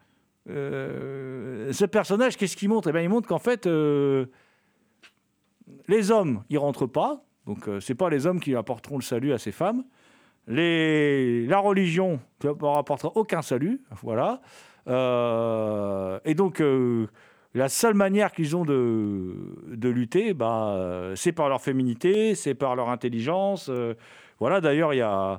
[0.49, 2.89] euh, ce personnage, qu'est-ce qu'il montre?
[2.89, 4.28] Eh bien, il montre qu'en fait, euh,
[5.88, 7.23] les hommes, ils rentrent pas.
[7.46, 9.83] Donc, euh, c'est pas les hommes qui apporteront le salut à ces femmes.
[10.48, 13.81] La religion ne leur apportera aucun salut.
[14.02, 14.42] Voilà.
[16.25, 16.63] Et donc,
[17.60, 19.35] la seule manière qu'ils ont de,
[19.67, 23.67] de lutter, bah, c'est par leur féminité, c'est par leur intelligence.
[23.67, 23.95] euh,
[24.39, 25.37] voilà, d'ailleurs, il euh,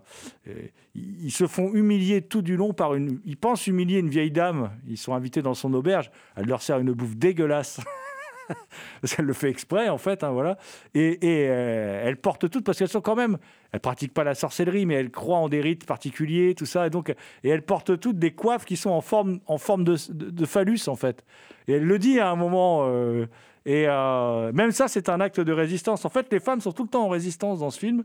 [0.94, 3.20] ils se font humilier tout du long par une.
[3.24, 4.70] Ils pensent humilier une vieille dame.
[4.86, 6.10] Ils sont invités dans son auberge.
[6.36, 7.80] Elle leur sert une bouffe dégueulasse.
[9.00, 10.58] Parce qu'elle le fait exprès, en fait, hein, voilà.
[10.94, 13.38] Et, et, euh, elles portent toutes, parce qu'elles sont quand même...
[13.72, 16.86] Elles pratiquent pas la sorcellerie, mais elles croient en des rites particuliers, tout ça.
[16.86, 20.46] Et, donc, et elles portent toutes des coiffes qui sont en forme, en forme de,
[20.46, 21.24] phallus, en fait.
[21.68, 22.86] Et elle le dit à un moment...
[22.88, 23.26] euh,
[23.66, 26.04] et euh, même ça, c'est un acte de résistance.
[26.04, 28.04] En fait, les femmes sont tout le temps en résistance dans ce film.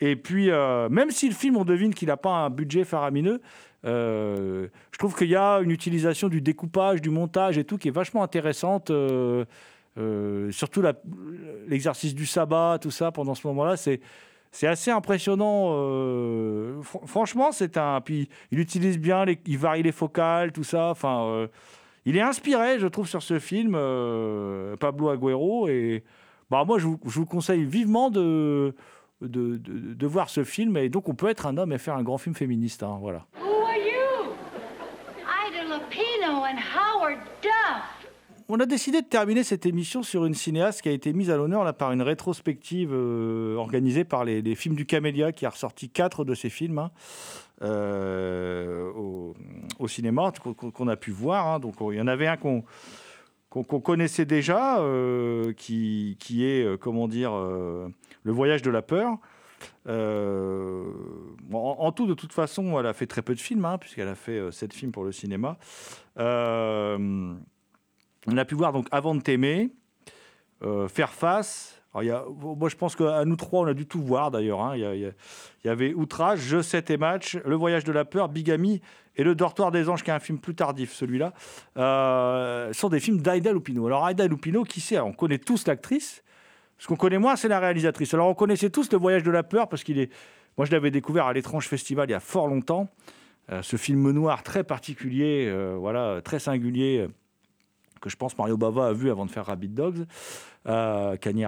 [0.00, 3.40] Et puis, euh, même si le film, on devine qu'il n'a pas un budget faramineux,
[3.84, 7.92] je trouve qu'il y a une utilisation du découpage, du montage et tout qui est
[7.92, 8.90] vachement intéressante.
[9.98, 10.82] Euh, surtout
[11.66, 14.00] l'exercice du sabbat, tout ça, pendant ce moment-là, c'est.
[14.62, 15.72] Assez impressionnant.
[15.74, 18.00] euh, fr- franchement, c'est un.
[18.00, 20.86] Puis il utilise bien, les, il varie les focales, tout ça.
[20.88, 21.48] Enfin, euh,
[22.06, 23.72] il est inspiré, je trouve, sur ce film,
[24.80, 25.68] Pablo Agüero.
[25.68, 26.02] Et
[26.50, 28.74] bah, moi, je vous, conseille vivement de,
[30.00, 30.78] voir ce film.
[30.78, 32.82] Et donc, on peut être un homme et faire un grand film féministe.
[32.82, 33.26] hein, voilà.
[35.28, 37.67] Ida Lupino Howard Duff.
[38.50, 41.36] On a décidé de terminer cette émission sur une cinéaste qui a été mise à
[41.36, 46.24] l'honneur par une rétrospective euh, organisée par les, films du Camélia, qui a ressorti quatre
[46.24, 46.90] de ses films hein,
[47.60, 48.90] euh,
[49.78, 51.46] au, cinéma, qu'on a pu voir.
[51.46, 51.58] hein.
[51.58, 52.64] Donc, il y en avait un qu'on
[53.50, 59.18] connaissait déjà, euh, qui, est, comment dire, Le voyage de la peur.
[59.86, 64.14] En, tout, de toute façon, elle a fait très peu de films, hein, puisqu'elle a
[64.14, 65.58] fait sept films pour le cinéma.
[68.30, 69.70] On a pu voir donc Avant de t'aimer,
[70.62, 71.80] euh, Faire face.
[71.94, 74.60] Alors, y a, moi, je pense qu'à nous trois, on a dû tout voir d'ailleurs.
[74.60, 74.76] hein.
[74.76, 75.14] Il,
[75.64, 78.82] y avait Outrage, Je sais tes matchs, Le voyage de la peur, Bigamy
[79.16, 81.32] et Le dortoir des anges, qui est un film plus tardif, celui-là.
[81.76, 83.86] Euh, sont des films d'Aida Lupino.
[83.86, 86.22] Alors, Aida Lupino, qui sait On connaît tous l'actrice.
[86.76, 88.12] Ce qu'on connaît moins, c'est la réalisatrice.
[88.14, 90.12] Alors, on connaissait tous Le voyage de la peur parce qu'il est.
[90.56, 92.88] Moi, je l'avais découvert à l'étrange festival il y a fort longtemps.
[93.50, 97.08] Euh, ce film noir très particulier, euh, voilà, très singulier,
[98.00, 100.06] que je pense Mario Bava a vu avant de faire Rabbit Dogs,
[100.66, 101.46] euh, Kanye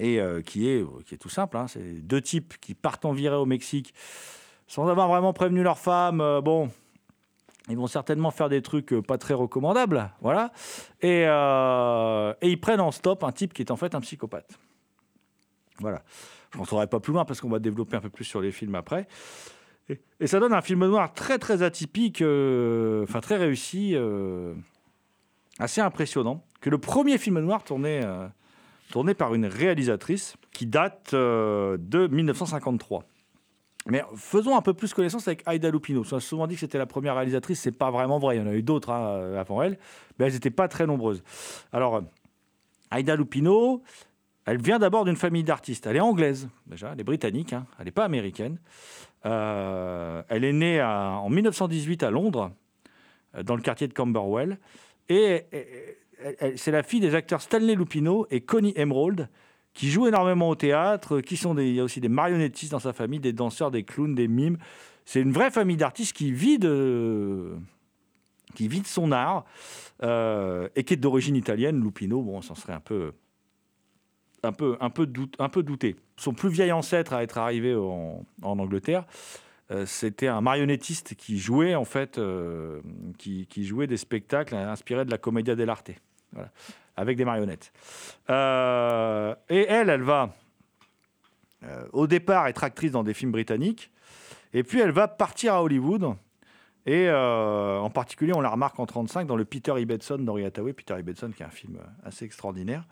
[0.00, 1.56] et euh, qui, est, qui est tout simple.
[1.56, 3.94] hein, c'est deux types qui partent en virée au Mexique
[4.66, 6.20] sans avoir vraiment prévenu leur femme.
[6.20, 6.70] euh, bon,
[7.68, 10.52] ils vont certainement faire des trucs euh, pas très recommandables, voilà.
[11.00, 14.58] Et, euh, ils prennent en stop un type qui est en fait un psychopathe.
[15.78, 16.02] Voilà.
[16.52, 18.74] Je n'en pas plus loin parce qu'on va développer un peu plus sur les films
[18.76, 19.08] après.
[19.88, 24.54] Et, ça donne un film noir très très atypique, euh, enfin très réussi, euh,
[25.58, 26.44] assez impressionnant.
[26.60, 28.26] Que le premier film noir tourné, euh,
[28.90, 33.04] tourné par une réalisatrice qui date euh, de 1953.
[33.86, 36.04] Mais faisons un peu plus connaissance avec Aida Lupino.
[36.10, 38.36] On a souvent dit que c'était la première réalisatrice, c'est pas vraiment vrai.
[38.36, 39.78] Il y en a eu d'autres hein, avant elle,
[40.18, 41.22] mais elles n'étaient pas très nombreuses.
[41.70, 42.00] Alors, euh,
[42.96, 43.82] Aida Lupino,
[44.46, 45.86] elle vient d'abord d'une famille d'artistes.
[45.86, 48.58] Elle est anglaise, déjà, elle est britannique, hein, elle n'est pas américaine.
[49.26, 52.52] Euh, elle est née en 1918 à Londres,
[53.36, 54.58] euh, dans le quartier de Camberwell.
[55.08, 55.42] Et,
[56.56, 59.28] c'est la fille des acteurs Stanley Lupino et Connie Emerald,
[59.74, 62.78] qui jouent énormément au théâtre, qui sont des, il y a aussi des marionnettistes dans
[62.78, 64.56] sa famille, des danseurs, des clowns, des mimes.
[65.04, 67.56] C'est une vraie famille d'artistes qui vit de,
[68.54, 69.44] qui vit son art
[70.02, 71.82] euh, et qui est d'origine italienne.
[71.82, 73.12] Lupino, bon, ça serait un peu,
[74.42, 75.96] un peu, un peu, doute, un peu douté.
[76.16, 79.04] Son plus vieil ancêtre à être arrivé en, Angleterre,
[79.86, 82.80] c'était un marionnettiste qui jouait en fait, euh,
[83.18, 85.90] qui, jouait des spectacles inspirés de la commedia dell'arte,
[86.32, 86.50] voilà,
[86.96, 87.72] avec des marionnettes.
[88.30, 90.34] Euh, et elle, elle va
[91.64, 93.90] euh, au départ être actrice dans des films britanniques,
[94.52, 96.14] et puis elle va partir à Hollywood.
[96.86, 100.74] Et euh, en particulier, on la remarque en 35 dans le Peter Ibbotson d'Henri Hathaway.
[100.74, 102.84] Peter Ibbotson, qui est un film assez extraordinaire.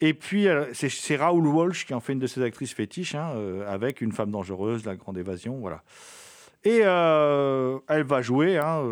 [0.00, 3.32] Et puis, euh, c'est- Raoul Walsh qui en fait une de ses actrices fétiches, hein,
[3.34, 5.82] euh, avec Une femme dangereuse, La grande évasion, voilà.
[6.64, 8.82] Et euh, elle va jouer hein,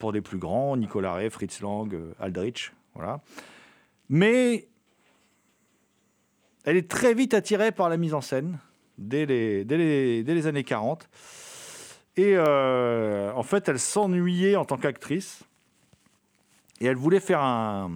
[0.00, 3.20] pour des plus grands, Nicolas Ray, Fritz Lang, Aldrich, voilà.
[4.08, 4.66] Mais
[6.64, 8.58] elle est très vite attirée par la mise en scène,
[8.98, 11.08] dès les, années 40.
[12.16, 15.44] Et en fait, elle s'ennuyait en tant qu'actrice.
[16.80, 17.90] Et elle voulait faire un,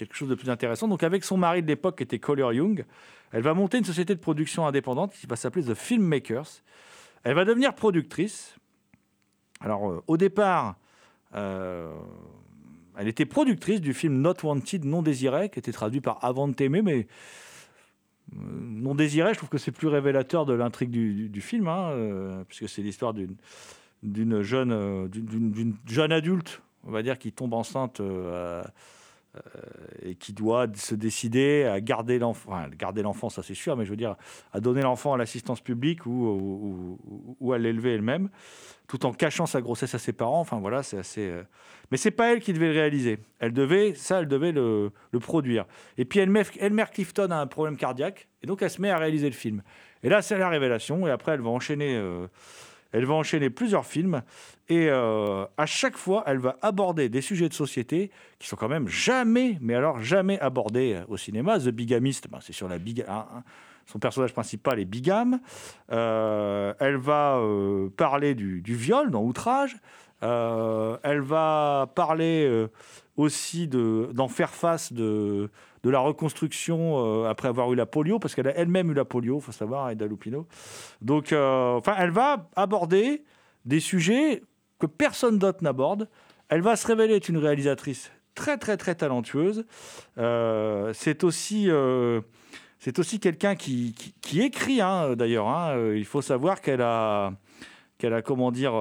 [0.00, 0.88] quelque chose de plus intéressant.
[0.88, 2.84] Donc, avec son mari de l'époque, qui était Collier Young,
[3.32, 6.62] elle va monter une société de production indépendante qui va s'appeler The Filmmakers.
[7.22, 8.56] Elle va devenir productrice.
[9.60, 10.76] Alors, euh, au départ,
[11.34, 11.92] euh,
[12.96, 16.54] elle était productrice du film Not Wanted, non désiré, qui était traduit par Avant de
[16.54, 17.06] t'aimer, mais
[18.34, 22.70] euh, non désiré, je trouve que c'est plus révélateur de l'intrigue du, film, hein, puisque
[22.70, 23.12] c'est l'histoire
[24.02, 24.72] d'une jeune,
[26.10, 28.00] adulte, on va dire, qui tombe enceinte
[30.02, 33.90] et qui doit se décider à garder l'enfant, garder l'enfant, ça c'est sûr, mais je
[33.90, 34.16] veux dire,
[34.52, 38.28] à donner l'enfant à l'assistance publique ou, à l'élever elle-même,
[38.88, 40.40] tout en cachant sa grossesse à ses parents.
[40.40, 41.28] Enfin voilà, c'est assez.
[41.28, 41.44] euh,
[41.90, 43.18] Mais c'est pas elle qui devait le réaliser.
[43.38, 45.64] Elle devait, ça, elle devait le, produire.
[45.96, 48.98] Et puis Elmer, Elmer Clifton a un problème cardiaque, et donc elle se met à
[48.98, 49.62] réaliser le film.
[50.02, 51.06] Et là, c'est la révélation.
[51.06, 51.94] Et après, elle va enchaîner.
[51.94, 52.26] euh,
[52.92, 54.22] elle va enchaîner plusieurs films
[54.68, 58.68] et euh, à chaque fois, elle va aborder des sujets de société qui sont quand
[58.68, 61.58] même jamais, mais alors jamais abordés euh, au cinéma.
[61.58, 63.26] The Bigamist, ben, c'est sur la hein,
[63.86, 65.40] son personnage principal est bigame.
[65.90, 67.40] Euh, elle va
[67.96, 69.76] parler du, viol dans Outrage.
[70.22, 72.68] Elle va parler
[73.16, 75.50] aussi de- d'en faire face de,
[75.82, 79.04] de la reconstruction euh, après avoir eu la polio, parce qu'elle a elle-même eu la
[79.04, 80.46] polio, il faut savoir, Aida Lupino.
[81.00, 83.24] Donc, euh, enfin, elle va aborder
[83.64, 84.42] des sujets
[84.78, 86.08] que personne d'autre n'aborde.
[86.48, 89.64] Elle va se révéler être une réalisatrice très, très, très talentueuse.
[90.18, 91.68] Euh, c'est aussi,
[92.78, 93.94] c'est aussi quelqu'un qui,
[94.36, 95.48] écrit, hein, d'ailleurs.
[95.48, 95.94] hein.
[95.94, 97.32] Il faut savoir qu'elle a,
[97.98, 98.72] qu'elle a, comment dire,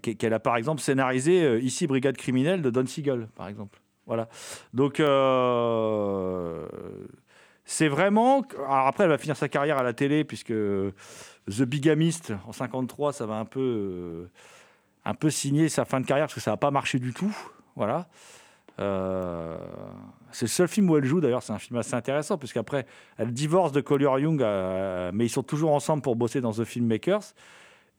[0.00, 3.78] qu'elle a par exemple scénarisé ici Brigade criminelle de Don Siegel, par exemple.
[4.06, 4.28] Voilà.
[4.72, 6.66] Donc, euh,
[7.64, 8.42] c'est vraiment.
[8.56, 13.12] Alors après, elle va finir sa carrière à la télé, puisque The Bigamist en 53,
[13.12, 14.30] ça va un peu, euh,
[15.04, 17.36] un peu signer sa fin de carrière, parce que ça n'a pas marché du tout.
[17.74, 18.06] Voilà.
[18.78, 19.56] Euh,
[20.30, 22.86] c'est le seul film où elle joue, d'ailleurs, c'est un film assez intéressant, puisqu'après,
[23.18, 24.40] elle divorce de Collier Young,
[25.12, 27.34] mais ils sont toujours ensemble pour bosser dans The Filmmakers.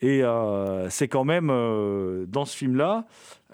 [0.01, 3.05] Et euh, c'est quand même, euh, dans ce film-là,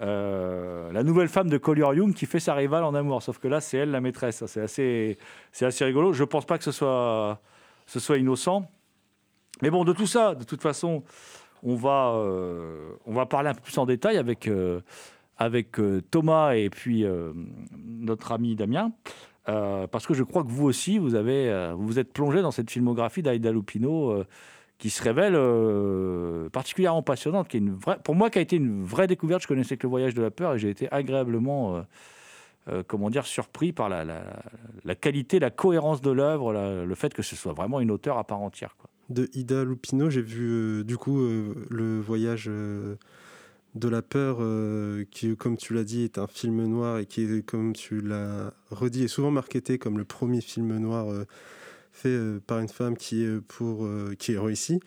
[0.02, 3.22] euh, la nouvelle femme de Collier Young qui fait sa rivale en amour.
[3.22, 4.44] Sauf que là, c'est elle la maîtresse.
[4.46, 5.18] C'est assez,
[5.52, 6.12] c'est assez rigolo.
[6.12, 7.40] Je ne pense pas que ce soit,
[7.86, 8.68] ce soit innocent.
[9.62, 11.02] Mais bon, de tout ça, de toute façon,
[11.62, 12.12] on va,
[13.06, 14.50] on va parler un peu plus en détail avec,
[15.38, 15.76] avec
[16.10, 17.06] Thomas et puis
[17.86, 18.90] notre ami Damien.
[19.46, 23.22] Parce que je crois que vous aussi, vous, avez, vous êtes plongé dans cette filmographie
[23.22, 24.24] d'Aida Lupino
[24.78, 28.56] qui se révèle euh, particulièrement passionnante, qui est une vraie, pour moi qui a été
[28.56, 29.42] une vraie découverte.
[29.42, 31.82] Je connaissais que le voyage de la peur et j'ai été agréablement, euh,
[32.68, 34.04] euh, comment dire, surpris par la,
[35.00, 38.40] qualité, la cohérence de l'œuvre, le fait que ce soit vraiment une auteure à part
[38.40, 38.76] entière.
[39.10, 44.38] De Ida Lupino, j'ai vu du coup le voyage de la peur,
[45.10, 49.04] qui, comme tu l'as dit, est un film noir et qui, comme tu l'as redit,
[49.04, 51.06] est souvent marketé comme le premier film noir
[51.94, 54.80] fait euh, par une femme qui est pour euh, qui est réussi.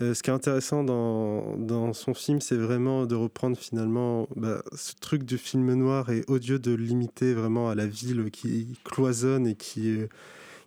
[0.00, 4.62] Euh, ce qui est intéressant dans, dans son film, c'est vraiment de reprendre finalement bah,
[4.74, 9.46] ce truc du film noir et odieux de limiter vraiment à la ville qui cloisonne
[9.46, 9.98] et qui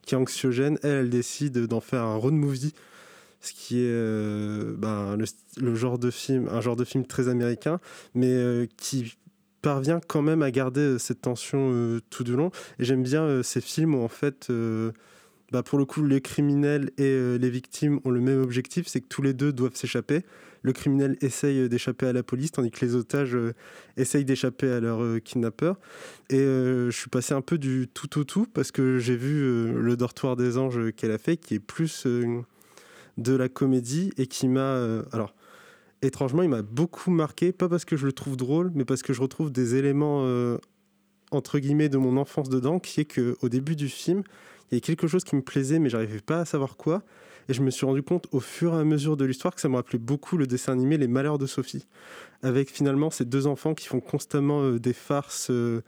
[0.04, 0.78] qui est anxiogène.
[0.84, 2.74] Elle, elle décide d'en faire un road movie
[3.46, 5.18] ce qui est euh, ben,
[5.58, 7.80] le, genre de film, un genre de film très américain,
[8.14, 9.16] mais euh, qui
[9.62, 12.52] parvient quand même à garder euh, cette tension euh, tout du long.
[12.80, 14.92] Et j'aime bien euh, ces films où en fait, euh,
[15.52, 19.02] bah, pour le coup, les criminels et euh, les victimes ont le même objectif, c'est
[19.02, 20.24] que tous les deux doivent s'échapper.
[20.64, 23.54] Le criminel essaye euh, d'échapper à la police, tandis que les otages euh,
[23.96, 25.78] essayent d'échapper à leur kidnappeur.
[26.32, 29.96] Et je suis passé un peu du tout au tout, parce que j'ai vu Le
[29.96, 32.08] Dortoir des Anges qu'elle a fait, qui est plus
[33.18, 35.02] de la comédie et qui m'a.
[35.12, 35.36] alors,
[36.02, 39.14] étrangement, il m'a beaucoup marqué, pas parce que je le trouve drôle, mais parce que
[39.14, 40.26] je retrouve des éléments,
[41.30, 44.24] entre guillemets, de mon enfance dedans, qui est qu'au début du film,
[44.72, 47.04] il y a quelque chose qui me plaisait, mais j'arrivais pas à savoir quoi.
[47.48, 49.70] Et je me suis rendu compte au fur et à mesure de l'histoire que ça
[49.70, 51.86] me rappelait beaucoup le dessin animé Les Malheurs de Sophie,
[52.42, 55.52] avec finalement ces deux enfants qui font constamment euh, des farces.
[55.52, 55.82] euh,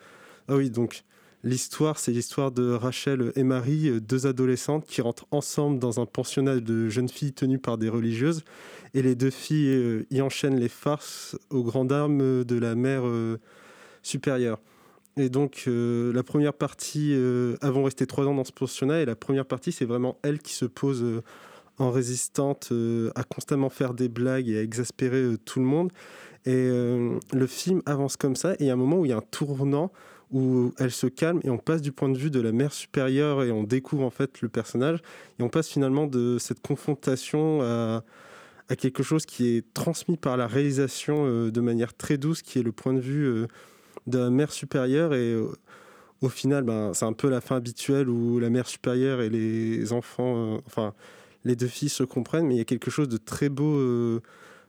[0.47, 1.03] Ah oui, donc
[1.43, 6.05] l'histoire, c'est l'histoire de Rachel et Marie, euh, deux adolescentes qui rentrent ensemble dans un
[6.05, 8.43] pensionnat de jeunes filles tenues par des religieuses.
[8.93, 13.03] Et les deux filles y enchaînent les farces aux grandes armes de la mère
[14.01, 14.59] supérieure.
[15.18, 19.01] Et donc, euh, la première partie, euh, elles vont rester trois ans dans ce pensionnat,
[19.01, 21.24] et la première partie, c'est vraiment elle qui se pose euh,
[21.80, 22.72] en résistante,
[23.13, 25.91] à constamment faire des blagues et à exaspérer tout le monde.
[26.47, 29.11] Et le film avance comme ça, et il y a un moment où il y
[29.11, 29.91] a un tournant
[30.32, 33.43] où elle se calme et on passe du point de vue de la mère supérieure
[33.43, 35.01] et on découvre en fait le personnage
[35.38, 38.03] et on passe finalement de cette confrontation à,
[38.76, 42.72] quelque chose qui est transmis par la réalisation de manière très douce, qui est le
[42.72, 43.47] point de vue
[44.05, 45.51] de la mère supérieure et euh,
[46.21, 49.93] au final, ben, c'est un peu la fin habituelle où la mère supérieure et les
[49.93, 50.93] enfants, euh, enfin
[51.45, 54.21] les deux filles se comprennent, mais il y a quelque chose de très beau euh,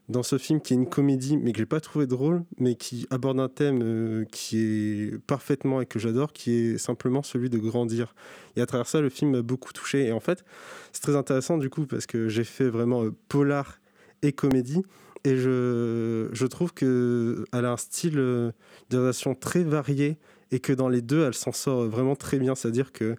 [0.09, 3.07] dans ce film qui est une comédie, mais que j'ai pas trouvé drôle, mais qui
[3.11, 8.15] aborde un thème qui est parfaitement et que j'adore, qui est simplement celui de grandir.
[8.57, 10.07] Et à travers ça, le film m'a beaucoup touché.
[10.07, 10.45] Et en fait,
[10.93, 13.81] c'est très intéressant du coup parce que j'ai fait vraiment polar
[14.23, 14.83] et comédie.
[15.25, 18.53] Et je, je trouve qu'elle a un style euh,
[18.91, 20.17] de réalisation très varié
[20.53, 22.55] et que dans les deux, elle s'en sort vraiment très bien.
[22.55, 23.17] C'est-à-dire que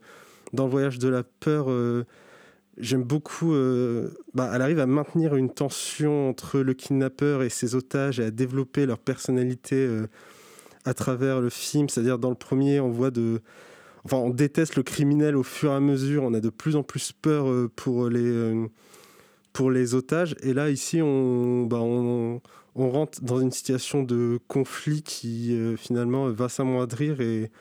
[0.54, 2.06] dans le voyage de la peur, euh,
[2.78, 3.54] j'aime beaucoup.
[3.54, 8.26] euh, bah, elle arrive à maintenir une tension entre le kidnappeur et ses otages et
[8.26, 10.08] à développer leur personnalité euh,
[10.86, 11.90] à travers le film.
[11.90, 13.42] C'est-à-dire dans le premier, on voit de.
[14.06, 16.24] Enfin, on déteste le criminel au fur et à mesure.
[16.24, 18.66] On a de plus en plus peur euh, pour les, euh,
[19.54, 20.36] pour les otages.
[20.42, 22.42] Et là, ici, on, bah, on,
[22.76, 27.52] on rentre dans une situation de conflit qui euh, finalement va s'amoindrir et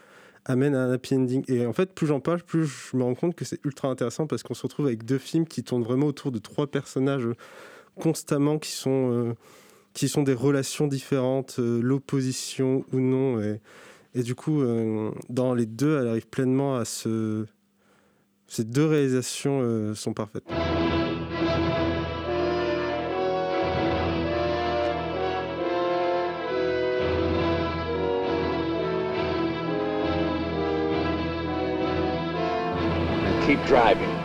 [0.45, 1.45] amène à un happy ending.
[1.49, 4.27] Et en fait, plus j'en parle, plus je me rends compte que c'est ultra intéressant
[4.27, 7.29] parce qu'on se retrouve avec deux films qui tournent vraiment autour de trois personnages
[7.97, 9.35] constamment qui sont, euh,
[9.93, 13.41] qui sont des relations différentes, euh, l'opposition ou non.
[13.41, 13.61] Et,
[14.15, 14.63] et du coup,
[15.29, 17.45] dans les deux, elle arrive pleinement à se.
[18.49, 20.45] Ces deux réalisations sont parfaites.
[33.49, 34.18] Keep driving.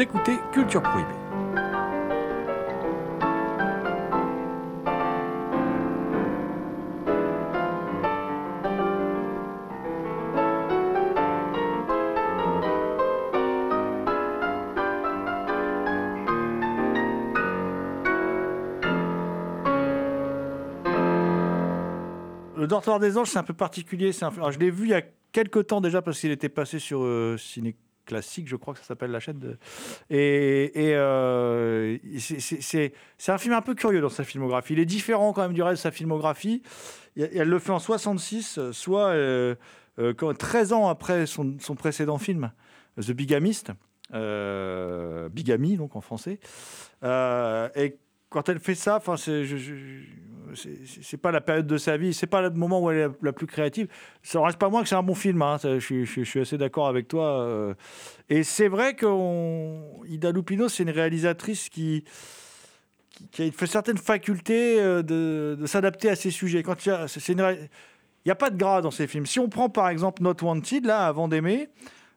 [0.00, 1.08] Écoutez Culture Prohibée.
[22.56, 24.12] Le Dortoir des Anges, c'est un peu particulier.
[24.12, 27.36] je l'ai vu il y a quelques temps déjà parce qu'il était passé sur euh,
[27.36, 27.74] Ciné
[28.08, 29.38] Classique, je crois que ça s'appelle la chaîne.
[29.38, 29.56] De...
[30.10, 32.92] Et, et, euh, c'est-
[33.28, 34.72] un film un peu curieux dans sa filmographie.
[34.72, 36.62] Il est différent quand même du reste de sa filmographie.
[37.16, 39.54] Elle le fait en 66, euh, soit euh,
[39.98, 42.50] euh, quand- 13 ans après son, son précédent film,
[43.00, 43.72] The Bigamist.
[44.14, 46.40] Euh, Bigamy, donc en français.
[47.04, 47.98] Euh, et
[48.30, 49.44] quand elle fait ça, enfin, c'est,
[51.02, 53.32] c'est, pas la période de sa vie, c'est pas le moment où elle est la,
[53.32, 53.88] plus créative.
[54.22, 55.40] Ça reste pas moins que c'est un bon film.
[55.42, 57.40] hein, je, suis- assez d'accord avec toi.
[57.42, 57.74] euh.
[58.28, 62.04] Et c'est vrai qu'Ida Lupino, c'est une réalisatrice qui,
[63.30, 66.62] qui, a fait certaines facultés euh, de, s'adapter à ses sujets.
[66.62, 67.68] Quand il y a, une
[68.26, 69.26] n'y a pas de gras dans ces films.
[69.26, 71.68] Si on prend par exemple Not Wanted, là, avant d'aimer,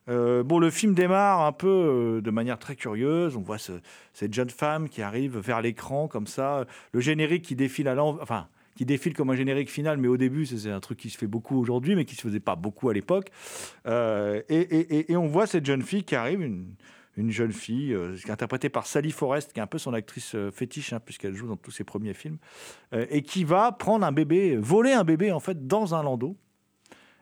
[0.09, 3.35] euh, bon, le film démarre un peu euh, de manière très curieuse.
[3.37, 3.79] On voit ce-
[4.13, 8.85] cette jeune femme qui arrive vers l'écran comme ça, le générique qui défile enfin, qui
[8.85, 11.59] défile comme un générique final, mais au début, c'est un truc qui se fait beaucoup
[11.59, 13.29] aujourd'hui, mais qui se faisait pas beaucoup à l'époque.
[13.85, 16.73] Euh, et, on voit cette jeune fille qui arrive, une,
[17.17, 17.95] une jeune fille
[18.27, 21.57] interprétée par Sally Forrest, qui est un peu son actrice fétiche, hein, puisqu'elle joue dans
[21.57, 22.37] tous ses premiers films,
[22.93, 26.37] et qui va prendre un bébé, voler un bébé en fait dans un landau,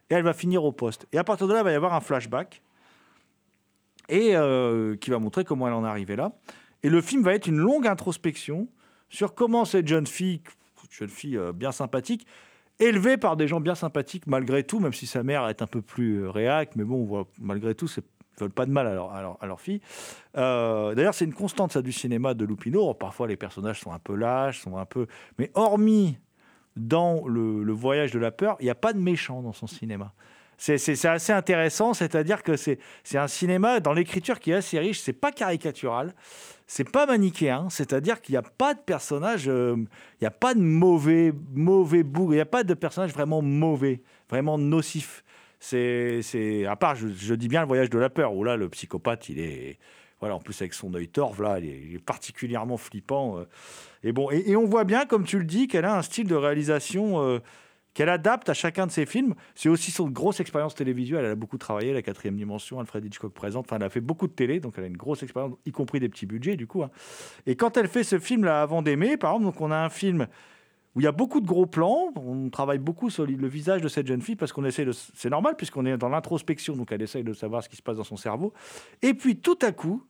[0.09, 1.07] et elle va finir au poste.
[1.11, 2.61] Et à partir de là, il va y avoir un flashback
[4.09, 6.33] et euh, qui va montrer comment elle en est arrivée là.
[6.83, 8.67] Et le film va être une longue introspection
[9.09, 10.41] sur comment cette jeune fille,
[10.89, 12.25] jeune fille euh, bien sympathique,
[12.79, 15.81] élevée par des gens bien sympathiques malgré tout, même si sa mère est un peu
[15.81, 18.03] plus euh, réac, mais bon, on malgré tout, c'est
[18.39, 19.81] veulent pas de mal à leur, fille.
[20.33, 22.93] D'ailleurs, c'est une constante ça du cinéma de Lupino.
[22.93, 25.07] Parfois, les personnages sont un peu lâches, sont un peu,
[25.37, 26.17] mais hormis
[26.77, 29.67] dans le, le voyage de la peur, il n'y a pas de méchant dans son
[29.67, 30.13] cinéma.
[30.59, 32.77] C'est- assez intéressant, c'est-à-dire que c'est
[33.13, 36.13] un cinéma dans l'écriture qui est assez riche, c'est pas caricatural,
[36.67, 40.53] c'est pas manichéen, c'est-à-dire qu'il n'y a pas de personnage, euh, il n'y a pas
[40.53, 45.23] de mauvais, mauvais bougre, il n'y a pas de personnage vraiment mauvais, vraiment nocif.
[45.61, 49.29] C'est, à part, je, dis bien le voyage de la peur, où là, le psychopathe,
[49.29, 49.79] il est,
[50.19, 53.39] voilà, en plus avec son œil torve, là, il est, particulièrement flippant.
[53.39, 53.45] euh.
[54.03, 56.27] Et bon, et, et on voit bien, comme tu le dis, qu'elle a un style
[56.27, 57.39] de réalisation euh,
[57.93, 59.35] qu'elle adapte à chacun de ses films.
[59.55, 61.25] C'est aussi son grosse expérience télévisuelle.
[61.25, 63.65] Elle a beaucoup travaillé, la quatrième dimension, Alfred Hitchcock présente.
[63.67, 65.99] Enfin, elle a fait beaucoup de télé, donc elle a une grosse expérience, y compris
[65.99, 66.83] des petits budgets, du coup.
[66.83, 66.91] hein.
[67.45, 70.27] Et quand elle fait ce film-là, Avant d'aimer, par exemple, donc on a un film
[70.95, 72.11] où il y a beaucoup de gros plans.
[72.15, 74.91] On travaille beaucoup sur le visage de cette jeune fille parce qu'on essaie de.
[74.91, 77.97] C'est normal puisqu'on est dans l'introspection, donc elle essaye de savoir ce qui se passe
[77.97, 78.53] dans son cerveau.
[79.01, 80.03] Et puis tout à coup,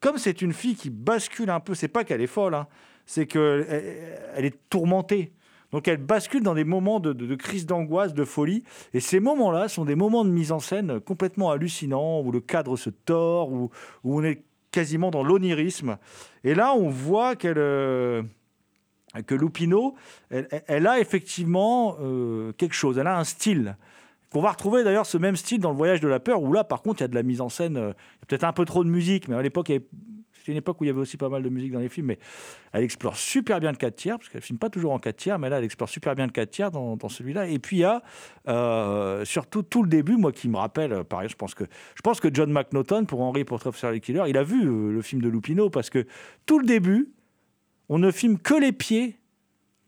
[0.00, 2.66] comme c'est une fille qui bascule un peu, c'est pas qu'elle est folle, hein,
[3.06, 3.66] c'est qu'elle
[4.34, 5.32] elle est tourmentée.
[5.72, 8.62] Donc elle bascule dans des moments de, crise d'angoisse, de folie.
[8.94, 12.76] Et ces moments-là sont des moments de mise en scène complètement hallucinants, où le cadre
[12.76, 13.70] se tord, où,
[14.04, 15.98] on est quasiment dans l'onirisme.
[16.44, 17.58] Et là, on voit qu'elle...
[17.58, 18.22] euh,
[19.26, 19.94] que Lupino,
[20.30, 23.76] elle, a effectivement euh, quelque chose, elle a un style.
[24.30, 26.64] Qu'on va retrouver d'ailleurs ce même style dans le voyage de la peur, où là
[26.64, 27.92] par contre il y a de la mise en scène, euh,
[28.26, 29.86] peut-être un peu trop de musique, mais à l'époque, il y avait-
[30.48, 32.18] une époque où il y avait aussi pas mal de musique dans les films, mais
[32.72, 35.38] elle explore super bien le 4 tiers, parce qu'elle filme pas toujours en 4 tiers,
[35.38, 37.46] mais là elle explore super bien le 4 tiers dans, celui-là.
[37.46, 38.02] Et puis il y a
[38.48, 41.64] euh, surtout tout le début, moi qui me rappelle, euh, pareil, je pense que,
[41.94, 45.02] je pense que John McNaughton, pour Henry Portrait of Killer, il a vu euh, le
[45.02, 46.06] film de Lupino, parce que
[46.46, 47.12] tout le début,
[47.88, 49.18] on ne filme que les pieds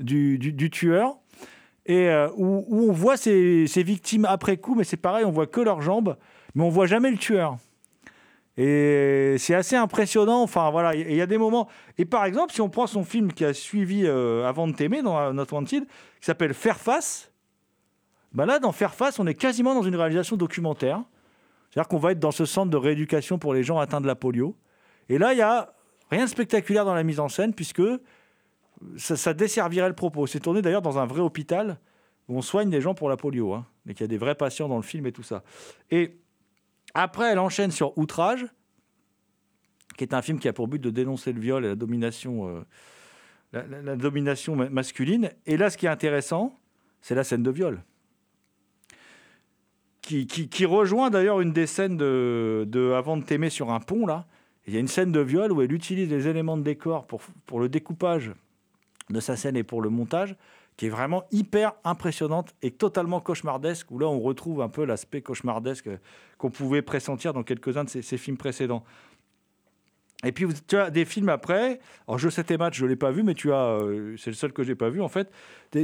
[0.00, 1.16] du, tueur
[1.86, 5.46] et où, où on voit ses, ses victimes après coup, mais c'est pareil, on voit
[5.46, 6.16] que leurs jambes,
[6.54, 7.58] mais on voit jamais le tueur.
[8.56, 10.42] Et c'est assez impressionnant.
[10.42, 11.68] Enfin voilà, il y a des moments.
[11.98, 15.02] Et par exemple, si on prend son film qui a suivi euh, Avant de t'aimer
[15.02, 17.32] dans euh, Not Wanted, qui s'appelle Faire face,
[18.32, 21.02] bah là, dans Faire face, on est quasiment dans une réalisation documentaire.
[21.70, 24.14] C'est-à-dire qu'on va être dans ce centre de rééducation pour les gens atteints de la
[24.14, 24.56] polio.
[25.08, 25.74] Et là, il y a
[26.10, 27.82] rien de spectaculaire dans la mise en scène, puisque
[28.96, 30.28] ça, ça desservirait le propos.
[30.28, 31.78] C'est tourné d'ailleurs dans un vrai hôpital
[32.28, 33.52] où on soigne des gens pour la polio.
[33.52, 35.42] Hein, et qu'il y a des vrais patients dans le film et tout ça.
[35.90, 36.16] Et
[36.94, 38.46] après, elle enchaîne sur Outrage,
[39.96, 42.48] qui est un film qui a pour but de dénoncer le viol et la domination,
[43.52, 45.30] euh, masculine.
[45.46, 46.56] Et là, ce qui est intéressant,
[47.00, 47.82] c'est la scène de viol.
[50.02, 54.26] Qui, rejoint d'ailleurs une des scènes de, Avant de t'aimer sur un pont, là.
[54.66, 57.60] Il y a une scène de viol où elle utilise les éléments de décor pour
[57.60, 58.32] le découpage
[59.10, 60.36] de sa scène et pour le montage,
[60.76, 65.22] qui est vraiment hyper impressionnante et totalement cauchemardesque, où là on retrouve un peu l'aspect
[65.22, 65.88] cauchemardesque
[66.38, 68.84] qu'on pouvait pressentir dans quelques-uns de ses, ses films précédents.
[70.24, 72.96] Et puis tu as des films après, alors je sais tes matchs, je ne l'ai
[72.96, 75.30] pas vu, mais tu as, euh, c'est le seul que j'ai pas vu en fait,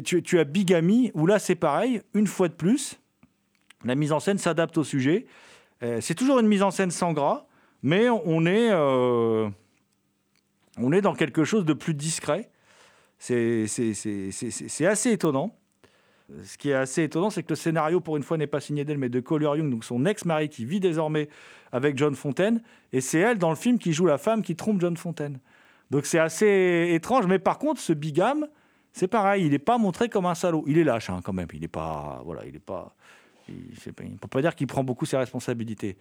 [0.05, 2.99] tu, as Bigamy, où là c'est pareil, une fois de plus,
[3.84, 5.26] la mise en scène s'adapte au sujet.
[5.82, 7.47] Euh, c'est toujours une mise en scène sans gras,
[7.82, 9.49] mais on est, euh,
[10.78, 12.51] on est dans quelque chose de plus discret.
[13.20, 15.54] C'est assez étonnant.
[16.44, 18.84] Ce qui est assez étonnant, c'est que le scénario, pour une fois, n'est pas signé
[18.84, 21.28] d'elle, mais de Collier Young, donc son ex-mari qui vit désormais
[21.70, 22.62] avec John Fontaine.
[22.92, 25.38] Et c'est elle, dans le film, qui joue la femme qui trompe John Fontaine.
[25.90, 27.26] Donc c'est assez étrange.
[27.26, 28.46] Mais par contre, ce bigame,
[28.92, 30.64] c'est pareil, il n'est pas montré comme un salaud.
[30.66, 31.48] Il est lâche, hein, quand même.
[31.52, 32.22] Il n'est pas.
[32.24, 32.94] Voilà, il n'est pas.
[33.48, 33.54] Il
[33.86, 35.96] ne peut pas dire qu'il prend beaucoup ses responsabilités.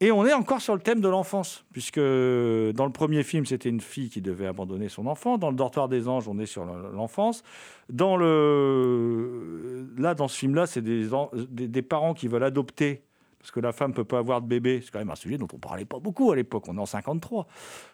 [0.00, 3.70] Et on est encore sur le thème de l'enfance, puisque dans le premier film, c'était
[3.70, 5.38] une fille qui devait abandonner son enfant.
[5.38, 7.42] Dans le Dortoir des Anges, on est sur l'enfance.
[9.98, 13.02] Là, dans ce film-là, c'est des, en- des, des parents qui veulent adopter,
[13.38, 14.80] parce que la femme ne peut pas avoir de bébé.
[14.84, 16.64] C'est quand même un sujet dont on ne parlait pas beaucoup à l'époque.
[16.68, 17.46] On est en 53.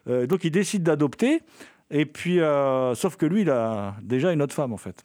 [0.08, 1.40] Euh, donc, il décide d'adopter.
[1.90, 5.04] Et puis, euh, sauf que lui, il a déjà une autre femme, en fait.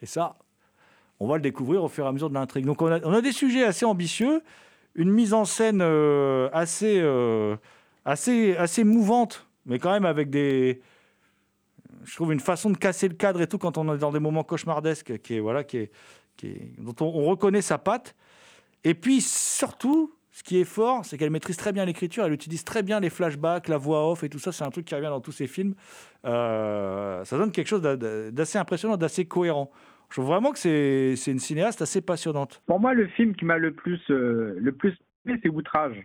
[0.00, 0.36] Et ça,
[1.20, 2.64] on va le découvrir au fur et à mesure de l'intrigue.
[2.64, 4.40] Donc, on a des sujets assez ambitieux
[4.98, 7.56] une mise en scène euh, assez, euh,
[8.04, 10.82] assez, assez mouvante, mais quand même avec des.
[12.04, 14.18] Je trouve une façon de casser le cadre et tout quand on est dans des
[14.18, 15.90] moments cauchemardesques qui est, voilà, qui est,
[16.78, 18.14] dont on, on reconnaît sa patte.
[18.84, 22.64] Et puis surtout, ce qui est fort, c'est qu'elle maîtrise très bien l'écriture, elle utilise
[22.64, 24.52] très bien les flashbacks, la voix off et tout ça.
[24.52, 25.74] C'est un truc qui revient dans tous ses films.
[26.24, 27.96] Euh, ça donne quelque chose d'a-
[28.30, 29.70] d'assez impressionnant, d'assez cohérent.
[30.10, 32.62] Je trouve vraiment que c'est une cinéaste assez passionnante.
[32.66, 34.96] Pour moi, le film qui m'a le plus, euh, le plus
[35.26, 36.02] c'est Outrage.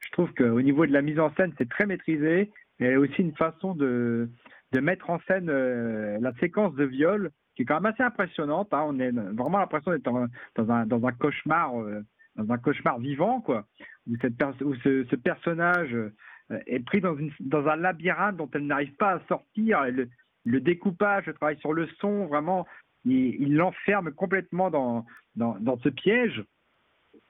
[0.00, 2.50] Je trouve qu'au niveau de la mise en scène, c'est très maîtrisé.
[2.80, 4.28] Et il y a aussi une façon de,
[4.72, 8.74] de mettre en scène euh, la séquence de viol qui est quand même assez impressionnante.
[8.74, 8.84] hein.
[8.88, 12.02] On a vraiment l'impression d'être dans, un- dans un, cauchemar, euh,
[12.34, 13.66] dans un cauchemar vivant, quoi.
[14.08, 16.10] Où, cette ce, personnage euh,
[16.66, 17.16] est pris dans,
[17.68, 19.84] un labyrinthe dont elle n'arrive pas à sortir.
[20.46, 22.66] Le découpage, le travail sur le son, vraiment,
[23.04, 26.44] il l'enferme complètement dans, ce piège.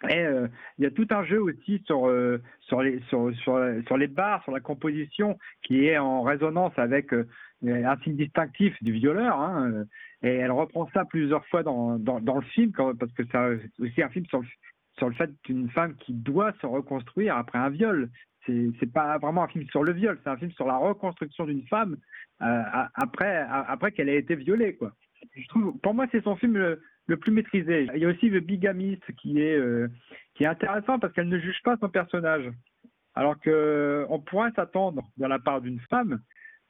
[0.09, 0.49] Et euh,
[0.79, 2.43] il y a tout un jeu aussi sur, euh,
[2.83, 3.59] les, sur, sur,
[4.11, 7.27] barres, sur la composition, qui est en résonance avec euh,
[7.62, 9.39] un signe distinctif du violeur.
[9.41, 9.85] hein,
[10.22, 14.27] et elle reprend ça plusieurs fois dans, le film, parce que c'est aussi un film
[14.27, 14.43] sur
[15.07, 18.11] le, fait d'une femme qui doit se reconstruire après un viol.
[18.47, 21.66] c'est pas vraiment un film sur le viol, c'est un film sur la reconstruction d'une
[21.66, 21.97] femme
[22.41, 24.93] après qu'elle ait été violée quoi.
[25.83, 26.57] Pour moi, c'est son film
[27.07, 27.89] le, plus maîtrisé.
[27.95, 29.89] Il y a aussi The Bigamist qui est euh,
[30.35, 32.51] qui est intéressant parce qu'elle ne juge pas son personnage,
[33.14, 36.20] alors que on pourrait s'attendre de la part d'une femme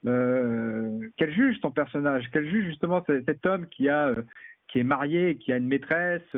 [0.05, 4.23] euh, qu'elle juge son personnage, qu'elle juge justement ce- cet homme qui a euh,
[4.67, 6.35] qui est marié, qui a une maîtresse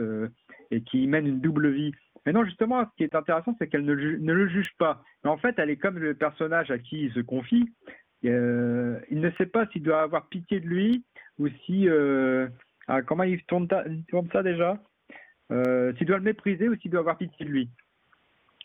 [0.70, 1.94] et qui mène une double vie.
[2.26, 5.02] Mais non, justement, ce qui est intéressant, c'est qu'elle ne, le juge pas.
[5.24, 7.70] En fait, elle est comme le personnage à qui il se confie.
[8.22, 8.32] Il
[9.22, 11.06] ne sait pas s'il doit avoir pitié de lui
[11.40, 11.88] ou si...
[11.88, 12.48] euh,
[12.88, 13.68] ah, comment il tourne,
[14.08, 14.80] tourne ça déjà?
[15.52, 17.70] Euh, S'il doit le mépriser ou s'il doit avoir pitié de lui.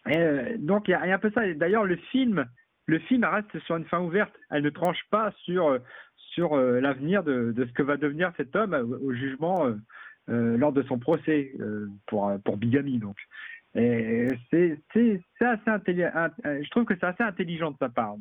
[0.09, 1.53] Euh, donc, il y, a un peu ça.
[1.55, 2.47] D'ailleurs, le film,
[2.87, 4.33] le film reste sur une fin ouverte.
[4.51, 5.79] Elle ne tranche pas sur,
[6.17, 9.67] sur euh, l'avenir de, de ce que va devenir cet homme au, jugement
[10.29, 11.53] lors de son procès
[12.07, 12.99] pour, pour bigamie.
[12.99, 13.17] Donc.
[13.75, 14.79] Et c'est
[15.41, 16.11] assez intelligent.
[16.45, 18.17] Je trouve que c'est assez intelligent de sa part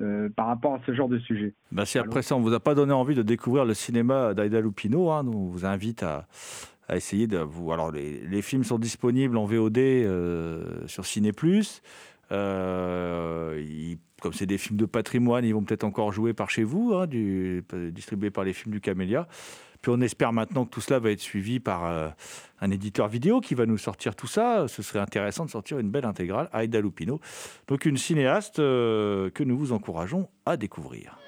[0.00, 1.54] euh, par rapport à ce genre de sujet.
[1.72, 4.60] Bah, si après ça, on vous a pas donné envie de découvrir le cinéma d'Aida
[4.60, 6.26] Lupino, hein, on vous invite à,
[6.88, 7.72] à essayer de vous.
[7.72, 11.32] Alors, les, les films sont disponibles en VOD euh, sur Ciné
[12.30, 16.64] Euh, ils- comme c'est des films de patrimoine, ils vont peut-être encore jouer par chez
[16.64, 19.28] vous, hein, du, distribués par les films du Camélia.
[19.88, 22.08] On espère maintenant que tout cela va être suivi par euh,
[22.60, 24.66] un éditeur vidéo qui va nous sortir tout ça.
[24.68, 27.20] Ce serait intéressant de sortir une belle intégrale, Aida Lupino.
[27.66, 31.18] Donc une cinéaste euh, que nous vous encourageons à découvrir.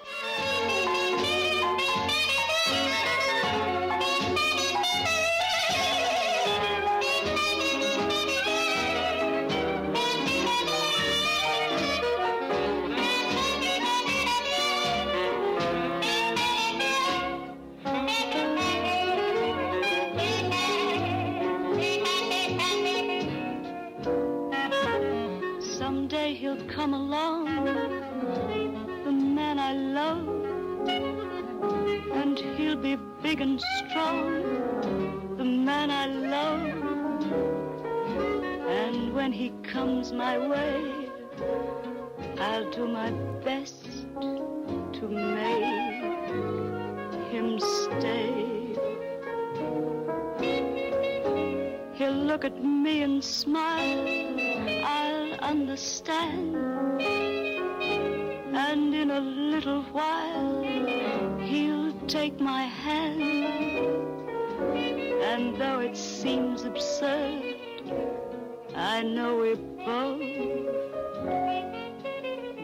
[26.81, 27.45] Come along,
[29.05, 30.27] the man I love,
[32.21, 36.63] and he'll be big and strong, the man I love.
[38.67, 41.11] And when he comes my way,
[42.39, 43.11] I'll do my
[43.45, 43.85] best
[44.19, 45.65] to make
[47.31, 48.47] him stay.
[51.93, 54.60] He'll look at me and smile,
[55.51, 56.55] understand.
[58.55, 60.63] And in a little while,
[61.41, 63.33] he'll take my hand.
[65.31, 67.57] And though it seems absurd,
[68.77, 70.23] I know we both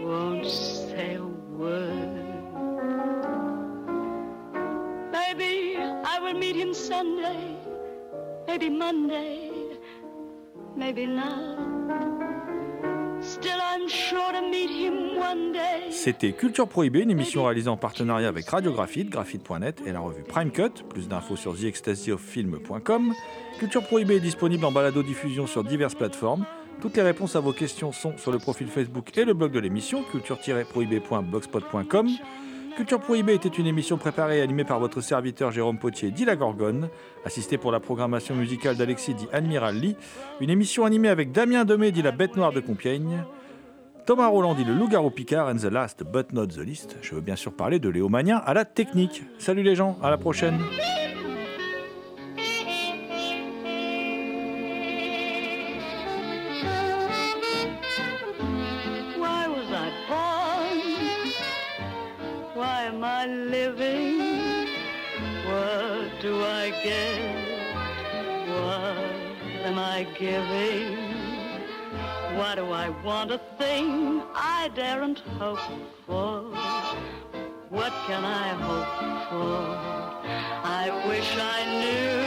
[0.06, 2.22] won't say a word.
[5.10, 7.56] Maybe I will meet him Sunday,
[8.46, 9.50] maybe Monday,
[10.76, 12.25] maybe not.
[15.90, 20.50] C'était Culture Prohibée, une émission réalisée en partenariat avec Radiographite, graphite.net et la revue Prime
[20.50, 20.84] Cut.
[20.88, 23.12] Plus d'infos sur theecstasyofilm.com.
[23.58, 26.46] Culture Prohibée est disponible en balado-diffusion sur diverses plateformes.
[26.80, 29.58] Toutes les réponses à vos questions sont sur le profil Facebook et le blog de
[29.58, 32.08] l'émission, culture-prohibée.blogspot.com.
[32.76, 36.36] Culture Prohibée était une émission préparée et animée par votre serviteur Jérôme Potier, dit la
[36.36, 36.90] Gorgone,
[37.24, 39.96] assisté pour la programmation musicale d'Alexis, dit Admiral Lee.
[40.40, 43.24] Une émission animée avec Damien Demé, dit la Bête Noire de Compiègne.
[44.06, 46.96] Thomas Roland dit le loup-garou Picard and the last but not the least.
[47.02, 49.24] Je veux bien sûr parler de Léo Mania à la technique.
[49.38, 50.60] Salut les gens, à la prochaine.
[70.18, 71.05] Giving?
[72.46, 75.58] Why do I want a thing I daren't hope
[76.06, 76.42] for?
[77.70, 78.92] What can I hope
[79.30, 79.58] for?
[80.78, 82.22] I wish I knew.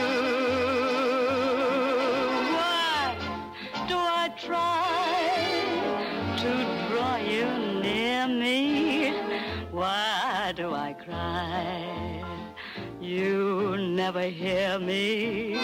[2.58, 3.16] Why
[3.88, 4.84] do I try
[6.42, 6.52] to
[6.90, 7.48] draw you
[7.80, 9.14] near me?
[9.70, 12.22] Why do I cry?
[13.00, 15.54] You never hear me.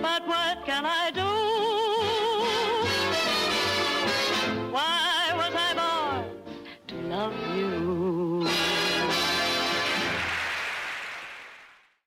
[0.00, 1.27] But what can I do?